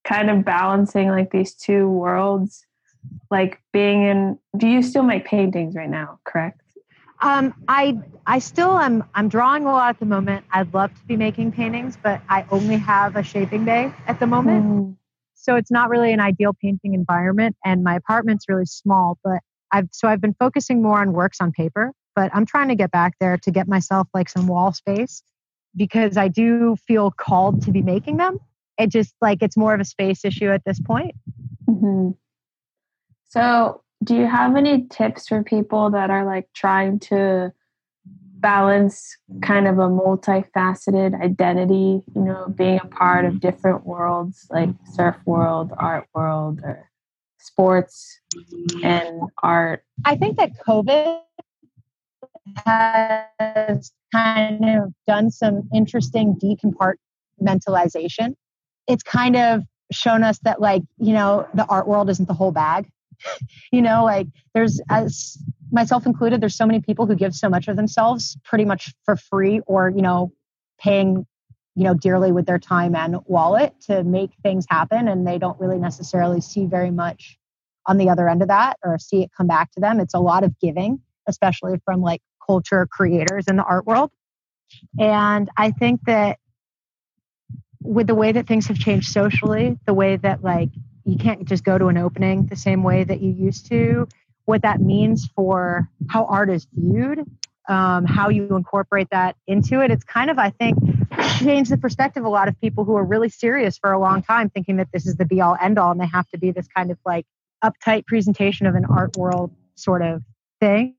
kind 0.04 0.30
of 0.30 0.44
balancing 0.44 1.08
like 1.08 1.30
these 1.30 1.54
two 1.54 1.88
worlds, 1.88 2.66
like 3.30 3.60
being 3.72 4.02
in, 4.02 4.38
do 4.56 4.66
you 4.66 4.82
still 4.82 5.02
make 5.02 5.24
paintings 5.24 5.74
right 5.74 5.90
now, 5.90 6.20
correct? 6.24 6.61
Um, 7.22 7.54
I 7.68 7.98
I 8.26 8.38
still 8.40 8.76
am 8.78 9.04
I'm 9.14 9.28
drawing 9.28 9.64
a 9.64 9.72
lot 9.72 9.90
at 9.90 10.00
the 10.00 10.06
moment. 10.06 10.44
I'd 10.50 10.74
love 10.74 10.92
to 10.94 11.04
be 11.06 11.16
making 11.16 11.52
paintings, 11.52 11.96
but 12.02 12.20
I 12.28 12.44
only 12.50 12.76
have 12.76 13.16
a 13.16 13.22
shaping 13.22 13.64
bay 13.64 13.92
at 14.06 14.20
the 14.20 14.26
moment. 14.26 14.64
Mm. 14.64 14.96
So 15.34 15.56
it's 15.56 15.70
not 15.70 15.88
really 15.88 16.12
an 16.12 16.20
ideal 16.20 16.52
painting 16.52 16.94
environment. 16.94 17.56
And 17.64 17.82
my 17.82 17.96
apartment's 17.96 18.48
really 18.48 18.66
small, 18.66 19.18
but 19.24 19.40
I've 19.72 19.88
so 19.92 20.08
I've 20.08 20.20
been 20.20 20.34
focusing 20.34 20.82
more 20.82 21.00
on 21.00 21.12
works 21.12 21.38
on 21.40 21.52
paper, 21.52 21.92
but 22.14 22.30
I'm 22.34 22.46
trying 22.46 22.68
to 22.68 22.74
get 22.74 22.90
back 22.90 23.14
there 23.20 23.38
to 23.38 23.50
get 23.50 23.66
myself 23.66 24.08
like 24.12 24.28
some 24.28 24.46
wall 24.46 24.72
space 24.72 25.22
because 25.74 26.16
I 26.16 26.28
do 26.28 26.76
feel 26.86 27.10
called 27.10 27.62
to 27.62 27.72
be 27.72 27.82
making 27.82 28.18
them. 28.18 28.38
It 28.78 28.88
just 28.88 29.14
like 29.20 29.42
it's 29.42 29.56
more 29.56 29.74
of 29.74 29.80
a 29.80 29.84
space 29.84 30.24
issue 30.24 30.50
at 30.50 30.64
this 30.64 30.80
point. 30.80 31.14
Mm-hmm. 31.68 32.10
So, 33.28 33.82
do 34.02 34.14
you 34.16 34.26
have 34.26 34.56
any 34.56 34.86
tips 34.88 35.28
for 35.28 35.42
people 35.42 35.90
that 35.90 36.10
are 36.10 36.24
like 36.24 36.48
trying 36.54 36.98
to 36.98 37.52
balance 38.42 39.16
kind 39.40 39.68
of 39.68 39.78
a 39.78 39.88
multifaceted 39.88 41.18
identity, 41.22 42.02
you 42.14 42.22
know, 42.22 42.52
being 42.54 42.80
a 42.82 42.86
part 42.88 43.24
of 43.24 43.34
mm-hmm. 43.34 43.38
different 43.38 43.86
worlds 43.86 44.46
like 44.50 44.70
surf 44.92 45.16
world, 45.24 45.72
art 45.78 46.06
world, 46.14 46.60
or 46.64 46.90
sports 47.38 48.20
and 48.82 49.22
art? 49.42 49.84
I 50.04 50.16
think 50.16 50.36
that 50.36 50.50
COVID 50.66 51.20
has 52.66 53.92
kind 54.12 54.64
of 54.68 54.92
done 55.06 55.30
some 55.30 55.68
interesting 55.72 56.36
decompartmentalization. 56.42 58.34
It's 58.88 59.04
kind 59.04 59.36
of 59.36 59.62
shown 59.92 60.24
us 60.24 60.38
that, 60.40 60.60
like, 60.60 60.82
you 60.98 61.12
know, 61.12 61.46
the 61.54 61.64
art 61.66 61.86
world 61.86 62.10
isn't 62.10 62.26
the 62.26 62.34
whole 62.34 62.50
bag. 62.52 62.90
You 63.70 63.82
know, 63.82 64.04
like, 64.04 64.26
there's 64.54 64.80
as 64.88 65.38
myself 65.70 66.06
included, 66.06 66.40
there's 66.40 66.56
so 66.56 66.66
many 66.66 66.80
people 66.80 67.06
who 67.06 67.14
give 67.14 67.34
so 67.34 67.48
much 67.48 67.68
of 67.68 67.76
themselves 67.76 68.36
pretty 68.44 68.64
much 68.64 68.92
for 69.04 69.16
free 69.16 69.60
or, 69.66 69.90
you 69.90 70.02
know, 70.02 70.32
paying, 70.78 71.26
you 71.74 71.84
know, 71.84 71.94
dearly 71.94 72.32
with 72.32 72.46
their 72.46 72.58
time 72.58 72.94
and 72.94 73.16
wallet 73.26 73.74
to 73.86 74.04
make 74.04 74.30
things 74.42 74.66
happen. 74.68 75.08
And 75.08 75.26
they 75.26 75.38
don't 75.38 75.58
really 75.58 75.78
necessarily 75.78 76.40
see 76.40 76.66
very 76.66 76.90
much 76.90 77.38
on 77.86 77.96
the 77.96 78.10
other 78.10 78.28
end 78.28 78.42
of 78.42 78.48
that 78.48 78.76
or 78.84 78.98
see 78.98 79.22
it 79.22 79.30
come 79.36 79.46
back 79.46 79.72
to 79.72 79.80
them. 79.80 79.98
It's 79.98 80.14
a 80.14 80.20
lot 80.20 80.44
of 80.44 80.58
giving, 80.60 81.00
especially 81.26 81.80
from 81.84 82.00
like 82.00 82.20
culture 82.46 82.86
creators 82.90 83.46
in 83.48 83.56
the 83.56 83.64
art 83.64 83.86
world. 83.86 84.10
And 84.98 85.50
I 85.56 85.70
think 85.70 86.00
that 86.06 86.38
with 87.82 88.06
the 88.06 88.14
way 88.14 88.32
that 88.32 88.46
things 88.46 88.66
have 88.66 88.78
changed 88.78 89.08
socially, 89.08 89.78
the 89.86 89.94
way 89.94 90.16
that 90.16 90.42
like 90.42 90.70
you 91.04 91.16
can't 91.16 91.44
just 91.44 91.64
go 91.64 91.78
to 91.78 91.86
an 91.86 91.98
opening 91.98 92.46
the 92.46 92.56
same 92.56 92.82
way 92.82 93.04
that 93.04 93.20
you 93.20 93.30
used 93.30 93.66
to 93.66 94.06
what 94.44 94.62
that 94.62 94.80
means 94.80 95.28
for 95.34 95.88
how 96.08 96.24
art 96.24 96.50
is 96.50 96.66
viewed, 96.74 97.24
um, 97.68 98.04
how 98.04 98.28
you 98.28 98.56
incorporate 98.56 99.08
that 99.10 99.36
into 99.46 99.80
it. 99.80 99.90
It's 99.90 100.04
kind 100.04 100.30
of, 100.30 100.38
I 100.38 100.50
think, 100.50 100.78
changed 101.38 101.70
the 101.70 101.78
perspective 101.78 102.22
of 102.22 102.26
a 102.26 102.30
lot 102.30 102.48
of 102.48 102.60
people 102.60 102.84
who 102.84 102.96
are 102.96 103.04
really 103.04 103.28
serious 103.28 103.78
for 103.78 103.92
a 103.92 103.98
long 103.98 104.22
time, 104.22 104.50
thinking 104.50 104.76
that 104.76 104.88
this 104.92 105.06
is 105.06 105.16
the 105.16 105.24
be 105.24 105.40
all 105.40 105.56
end 105.60 105.78
all 105.78 105.92
and 105.92 106.00
they 106.00 106.06
have 106.06 106.28
to 106.30 106.38
be 106.38 106.50
this 106.50 106.66
kind 106.68 106.90
of 106.90 106.98
like 107.06 107.24
uptight 107.64 108.06
presentation 108.06 108.66
of 108.66 108.74
an 108.74 108.84
art 108.84 109.16
world 109.16 109.52
sort 109.76 110.02
of 110.02 110.22
thing. 110.60 110.96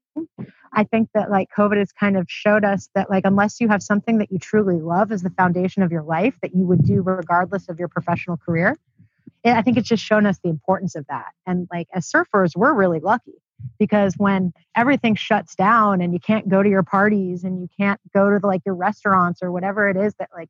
I 0.75 0.83
think 0.83 1.09
that 1.13 1.29
like 1.29 1.49
COVID 1.55 1.77
has 1.77 1.91
kind 1.91 2.17
of 2.17 2.25
showed 2.29 2.63
us 2.63 2.89
that 2.95 3.09
like 3.09 3.25
unless 3.25 3.59
you 3.59 3.67
have 3.67 3.83
something 3.83 4.19
that 4.19 4.31
you 4.31 4.39
truly 4.39 4.79
love 4.79 5.11
as 5.11 5.21
the 5.21 5.29
foundation 5.31 5.83
of 5.83 5.91
your 5.91 6.03
life 6.03 6.35
that 6.41 6.55
you 6.55 6.65
would 6.65 6.83
do 6.83 7.01
regardless 7.01 7.69
of 7.69 7.79
your 7.79 7.87
professional 7.87 8.37
career, 8.37 8.77
I 9.45 9.61
think 9.61 9.77
it's 9.77 9.89
just 9.89 10.03
shown 10.03 10.25
us 10.25 10.39
the 10.43 10.49
importance 10.49 10.95
of 10.95 11.05
that. 11.07 11.31
And 11.45 11.67
like 11.71 11.87
as 11.93 12.09
surfers, 12.09 12.55
we're 12.55 12.73
really 12.73 12.99
lucky 12.99 13.41
because 13.79 14.13
when 14.17 14.53
everything 14.75 15.15
shuts 15.15 15.55
down 15.55 16.01
and 16.01 16.13
you 16.13 16.19
can't 16.19 16.47
go 16.47 16.63
to 16.63 16.69
your 16.69 16.83
parties 16.83 17.43
and 17.43 17.61
you 17.61 17.69
can't 17.77 17.99
go 18.13 18.29
to 18.29 18.39
the, 18.39 18.47
like 18.47 18.61
your 18.65 18.75
restaurants 18.75 19.41
or 19.41 19.51
whatever 19.51 19.89
it 19.89 19.97
is 19.97 20.13
that 20.19 20.29
like 20.33 20.49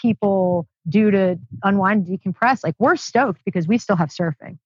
people 0.00 0.66
do 0.88 1.10
to 1.10 1.38
unwind 1.62 2.06
decompress, 2.06 2.60
like 2.64 2.74
we're 2.78 2.96
stoked 2.96 3.40
because 3.44 3.66
we 3.66 3.78
still 3.78 3.96
have 3.96 4.10
surfing. 4.10 4.58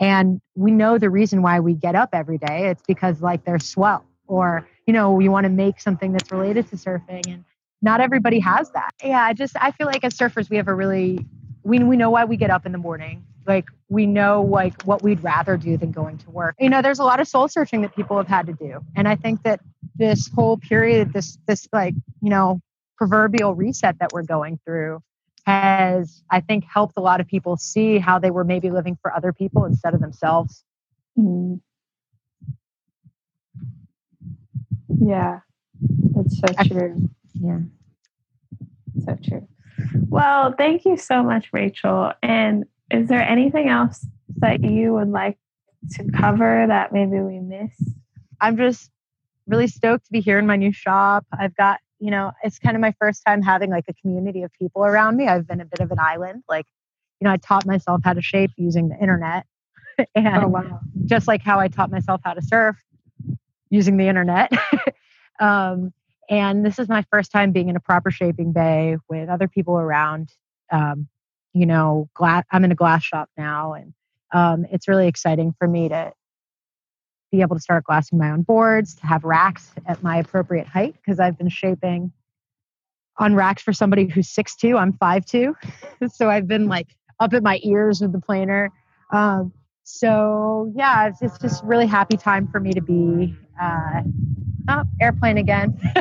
And 0.00 0.40
we 0.54 0.70
know 0.70 0.98
the 0.98 1.10
reason 1.10 1.42
why 1.42 1.60
we 1.60 1.74
get 1.74 1.94
up 1.94 2.10
every 2.12 2.38
day. 2.38 2.68
It's 2.68 2.82
because 2.86 3.20
like 3.20 3.44
there's 3.44 3.68
swell 3.68 4.04
or, 4.26 4.68
you 4.86 4.92
know, 4.92 5.12
we 5.12 5.28
want 5.28 5.44
to 5.44 5.50
make 5.50 5.80
something 5.80 6.12
that's 6.12 6.30
related 6.30 6.68
to 6.70 6.76
surfing. 6.76 7.26
And 7.26 7.44
not 7.82 8.00
everybody 8.00 8.38
has 8.40 8.70
that. 8.72 8.90
Yeah, 9.02 9.22
I 9.22 9.32
just 9.32 9.56
I 9.60 9.72
feel 9.72 9.86
like 9.86 10.04
as 10.04 10.14
surfers 10.14 10.50
we 10.50 10.56
have 10.56 10.68
a 10.68 10.74
really 10.74 11.26
we 11.68 11.78
we 11.80 11.96
know 11.96 12.08
why 12.08 12.24
we 12.24 12.38
get 12.38 12.50
up 12.50 12.64
in 12.64 12.72
the 12.72 12.78
morning. 12.78 13.24
Like 13.46 13.66
we 13.88 14.06
know 14.06 14.42
like 14.42 14.82
what 14.84 15.02
we'd 15.02 15.22
rather 15.22 15.56
do 15.56 15.76
than 15.76 15.92
going 15.92 16.16
to 16.18 16.30
work. 16.30 16.56
You 16.58 16.70
know, 16.70 16.80
there's 16.80 16.98
a 16.98 17.04
lot 17.04 17.20
of 17.20 17.28
soul 17.28 17.46
searching 17.46 17.82
that 17.82 17.94
people 17.94 18.16
have 18.16 18.26
had 18.26 18.46
to 18.46 18.54
do. 18.54 18.80
And 18.96 19.06
I 19.06 19.16
think 19.16 19.42
that 19.42 19.60
this 19.94 20.30
whole 20.34 20.56
period, 20.56 21.12
this 21.12 21.38
this 21.46 21.68
like, 21.72 21.94
you 22.22 22.30
know, 22.30 22.60
proverbial 22.96 23.54
reset 23.54 23.98
that 24.00 24.12
we're 24.12 24.22
going 24.22 24.58
through 24.64 25.02
has, 25.46 26.22
I 26.30 26.40
think, 26.40 26.64
helped 26.64 26.94
a 26.96 27.00
lot 27.00 27.20
of 27.20 27.26
people 27.26 27.56
see 27.58 27.98
how 27.98 28.18
they 28.18 28.30
were 28.30 28.44
maybe 28.44 28.70
living 28.70 28.98
for 29.00 29.14
other 29.14 29.32
people 29.32 29.66
instead 29.66 29.94
of 29.94 30.00
themselves. 30.00 30.64
Mm. 31.18 31.60
Yeah, 35.00 35.40
that's 36.14 36.38
so 36.38 36.46
true. 36.64 37.08
yeah, 37.34 37.60
so 39.04 39.18
true. 39.22 39.48
Well, 40.08 40.54
thank 40.56 40.84
you 40.84 40.96
so 40.96 41.22
much, 41.22 41.48
Rachel. 41.52 42.12
And 42.22 42.64
is 42.90 43.08
there 43.08 43.22
anything 43.22 43.68
else 43.68 44.06
that 44.38 44.62
you 44.62 44.94
would 44.94 45.08
like 45.08 45.38
to 45.92 46.04
cover 46.12 46.66
that 46.66 46.92
maybe 46.92 47.20
we 47.20 47.40
missed? 47.40 47.82
I'm 48.40 48.56
just 48.56 48.90
really 49.46 49.66
stoked 49.66 50.06
to 50.06 50.12
be 50.12 50.20
here 50.20 50.38
in 50.38 50.46
my 50.46 50.56
new 50.56 50.72
shop. 50.72 51.26
I've 51.32 51.56
got 51.56 51.80
you 52.00 52.10
know, 52.10 52.32
it's 52.42 52.58
kind 52.58 52.76
of 52.76 52.80
my 52.80 52.94
first 53.00 53.22
time 53.26 53.42
having 53.42 53.70
like 53.70 53.84
a 53.88 53.94
community 53.94 54.42
of 54.42 54.52
people 54.52 54.84
around 54.84 55.16
me. 55.16 55.26
I've 55.26 55.46
been 55.46 55.60
a 55.60 55.64
bit 55.64 55.80
of 55.80 55.90
an 55.90 55.98
island. 55.98 56.44
Like, 56.48 56.66
you 57.20 57.24
know, 57.24 57.32
I 57.32 57.36
taught 57.36 57.66
myself 57.66 58.02
how 58.04 58.12
to 58.12 58.22
shape 58.22 58.52
using 58.56 58.88
the 58.88 58.96
internet. 58.96 59.46
and 60.14 60.44
oh, 60.44 60.48
wow. 60.48 60.80
just 61.06 61.26
like 61.26 61.42
how 61.42 61.58
I 61.58 61.68
taught 61.68 61.90
myself 61.90 62.20
how 62.24 62.34
to 62.34 62.42
surf 62.42 62.76
using 63.70 63.96
the 63.96 64.06
internet. 64.06 64.52
um, 65.40 65.92
and 66.28 66.64
this 66.64 66.78
is 66.78 66.88
my 66.88 67.04
first 67.10 67.32
time 67.32 67.52
being 67.52 67.68
in 67.68 67.76
a 67.76 67.80
proper 67.80 68.10
shaping 68.10 68.52
bay 68.52 68.96
with 69.08 69.28
other 69.28 69.48
people 69.48 69.74
around. 69.74 70.30
Um, 70.70 71.08
you 71.54 71.66
know, 71.66 72.08
glass, 72.14 72.44
I'm 72.52 72.64
in 72.64 72.72
a 72.72 72.76
glass 72.76 73.02
shop 73.02 73.30
now, 73.36 73.72
and 73.72 73.94
um, 74.32 74.66
it's 74.70 74.88
really 74.88 75.08
exciting 75.08 75.54
for 75.58 75.66
me 75.66 75.88
to 75.88 76.12
be 77.32 77.40
able 77.40 77.56
to 77.56 77.62
start 77.62 77.84
glassing 77.84 78.18
my 78.18 78.30
own 78.30 78.42
boards, 78.42 78.94
to 78.96 79.06
have 79.06 79.24
racks 79.24 79.72
at 79.86 80.02
my 80.02 80.18
appropriate 80.18 80.66
height 80.66 80.94
because 80.94 81.20
I've 81.20 81.36
been 81.36 81.48
shaping 81.48 82.12
on 83.18 83.34
racks 83.34 83.62
for 83.62 83.72
somebody 83.72 84.06
who's 84.06 84.28
6'2. 84.28 84.78
I'm 84.78 84.92
5'2. 84.92 85.54
so 86.12 86.30
I've 86.30 86.46
been 86.46 86.68
like 86.68 86.88
up 87.20 87.32
at 87.32 87.42
my 87.42 87.60
ears 87.62 88.00
with 88.00 88.12
the 88.12 88.20
planer. 88.20 88.70
Um, 89.12 89.52
so 89.84 90.72
yeah, 90.76 91.08
it's, 91.08 91.22
it's, 91.22 91.38
just 91.38 91.64
really 91.64 91.86
happy 91.86 92.16
time 92.16 92.46
for 92.46 92.60
me 92.60 92.72
to 92.72 92.82
be 92.82 93.34
uh, 93.60 94.02
oh, 94.68 94.84
airplane 95.00 95.38
again. 95.38 95.78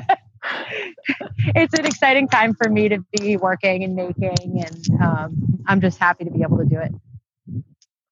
it's 1.55 1.73
an 1.77 1.85
exciting 1.85 2.27
time 2.27 2.53
for 2.53 2.69
me 2.69 2.89
to 2.89 3.03
be 3.19 3.37
working 3.37 3.83
and 3.83 3.95
making, 3.95 4.63
and 4.65 5.01
um, 5.01 5.63
I'm 5.67 5.81
just 5.81 5.97
happy 5.97 6.25
to 6.25 6.31
be 6.31 6.41
able 6.41 6.57
to 6.57 6.65
do 6.65 6.79
it. 6.79 6.93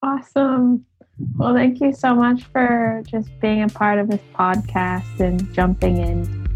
Awesome. 0.02 0.84
Well, 1.36 1.54
thank 1.54 1.80
you 1.80 1.92
so 1.92 2.14
much 2.14 2.42
for 2.44 3.02
just 3.06 3.28
being 3.40 3.62
a 3.62 3.68
part 3.68 3.98
of 3.98 4.08
this 4.08 4.20
podcast 4.34 5.20
and 5.20 5.52
jumping 5.54 5.96
in. 5.96 6.46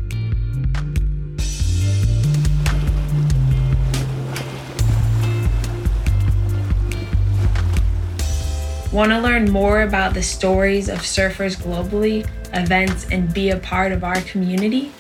Want 8.93 9.13
to 9.13 9.21
learn 9.21 9.51
more 9.51 9.83
about 9.83 10.15
the 10.15 10.23
stories 10.23 10.89
of 10.89 10.99
surfers 10.99 11.57
globally, 11.57 12.29
events, 12.53 13.07
and 13.11 13.33
be 13.33 13.51
a 13.51 13.59
part 13.59 13.93
of 13.93 14.05
our 14.05 14.21
community? 14.23 14.93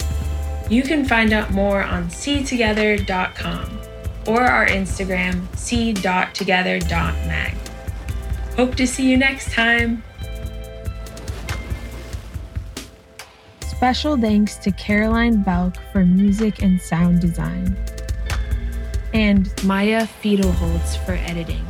You 0.69 0.83
can 0.83 1.05
find 1.05 1.33
out 1.33 1.51
more 1.51 1.83
on 1.83 2.09
seatogether.com 2.09 3.81
or 4.27 4.43
our 4.43 4.67
Instagram, 4.67 5.47
c.together.mag. 5.57 7.55
Hope 8.57 8.75
to 8.77 8.87
see 8.87 9.11
you 9.11 9.17
next 9.17 9.53
time. 9.53 10.03
Special 13.63 14.17
thanks 14.17 14.57
to 14.57 14.71
Caroline 14.73 15.43
Belk 15.43 15.75
for 15.91 16.05
music 16.05 16.63
and 16.63 16.79
sound 16.81 17.21
design, 17.21 17.77
and 19.15 19.51
Maya 19.65 20.07
Fiedelholtz 20.23 21.03
for 21.07 21.13
editing. 21.13 21.67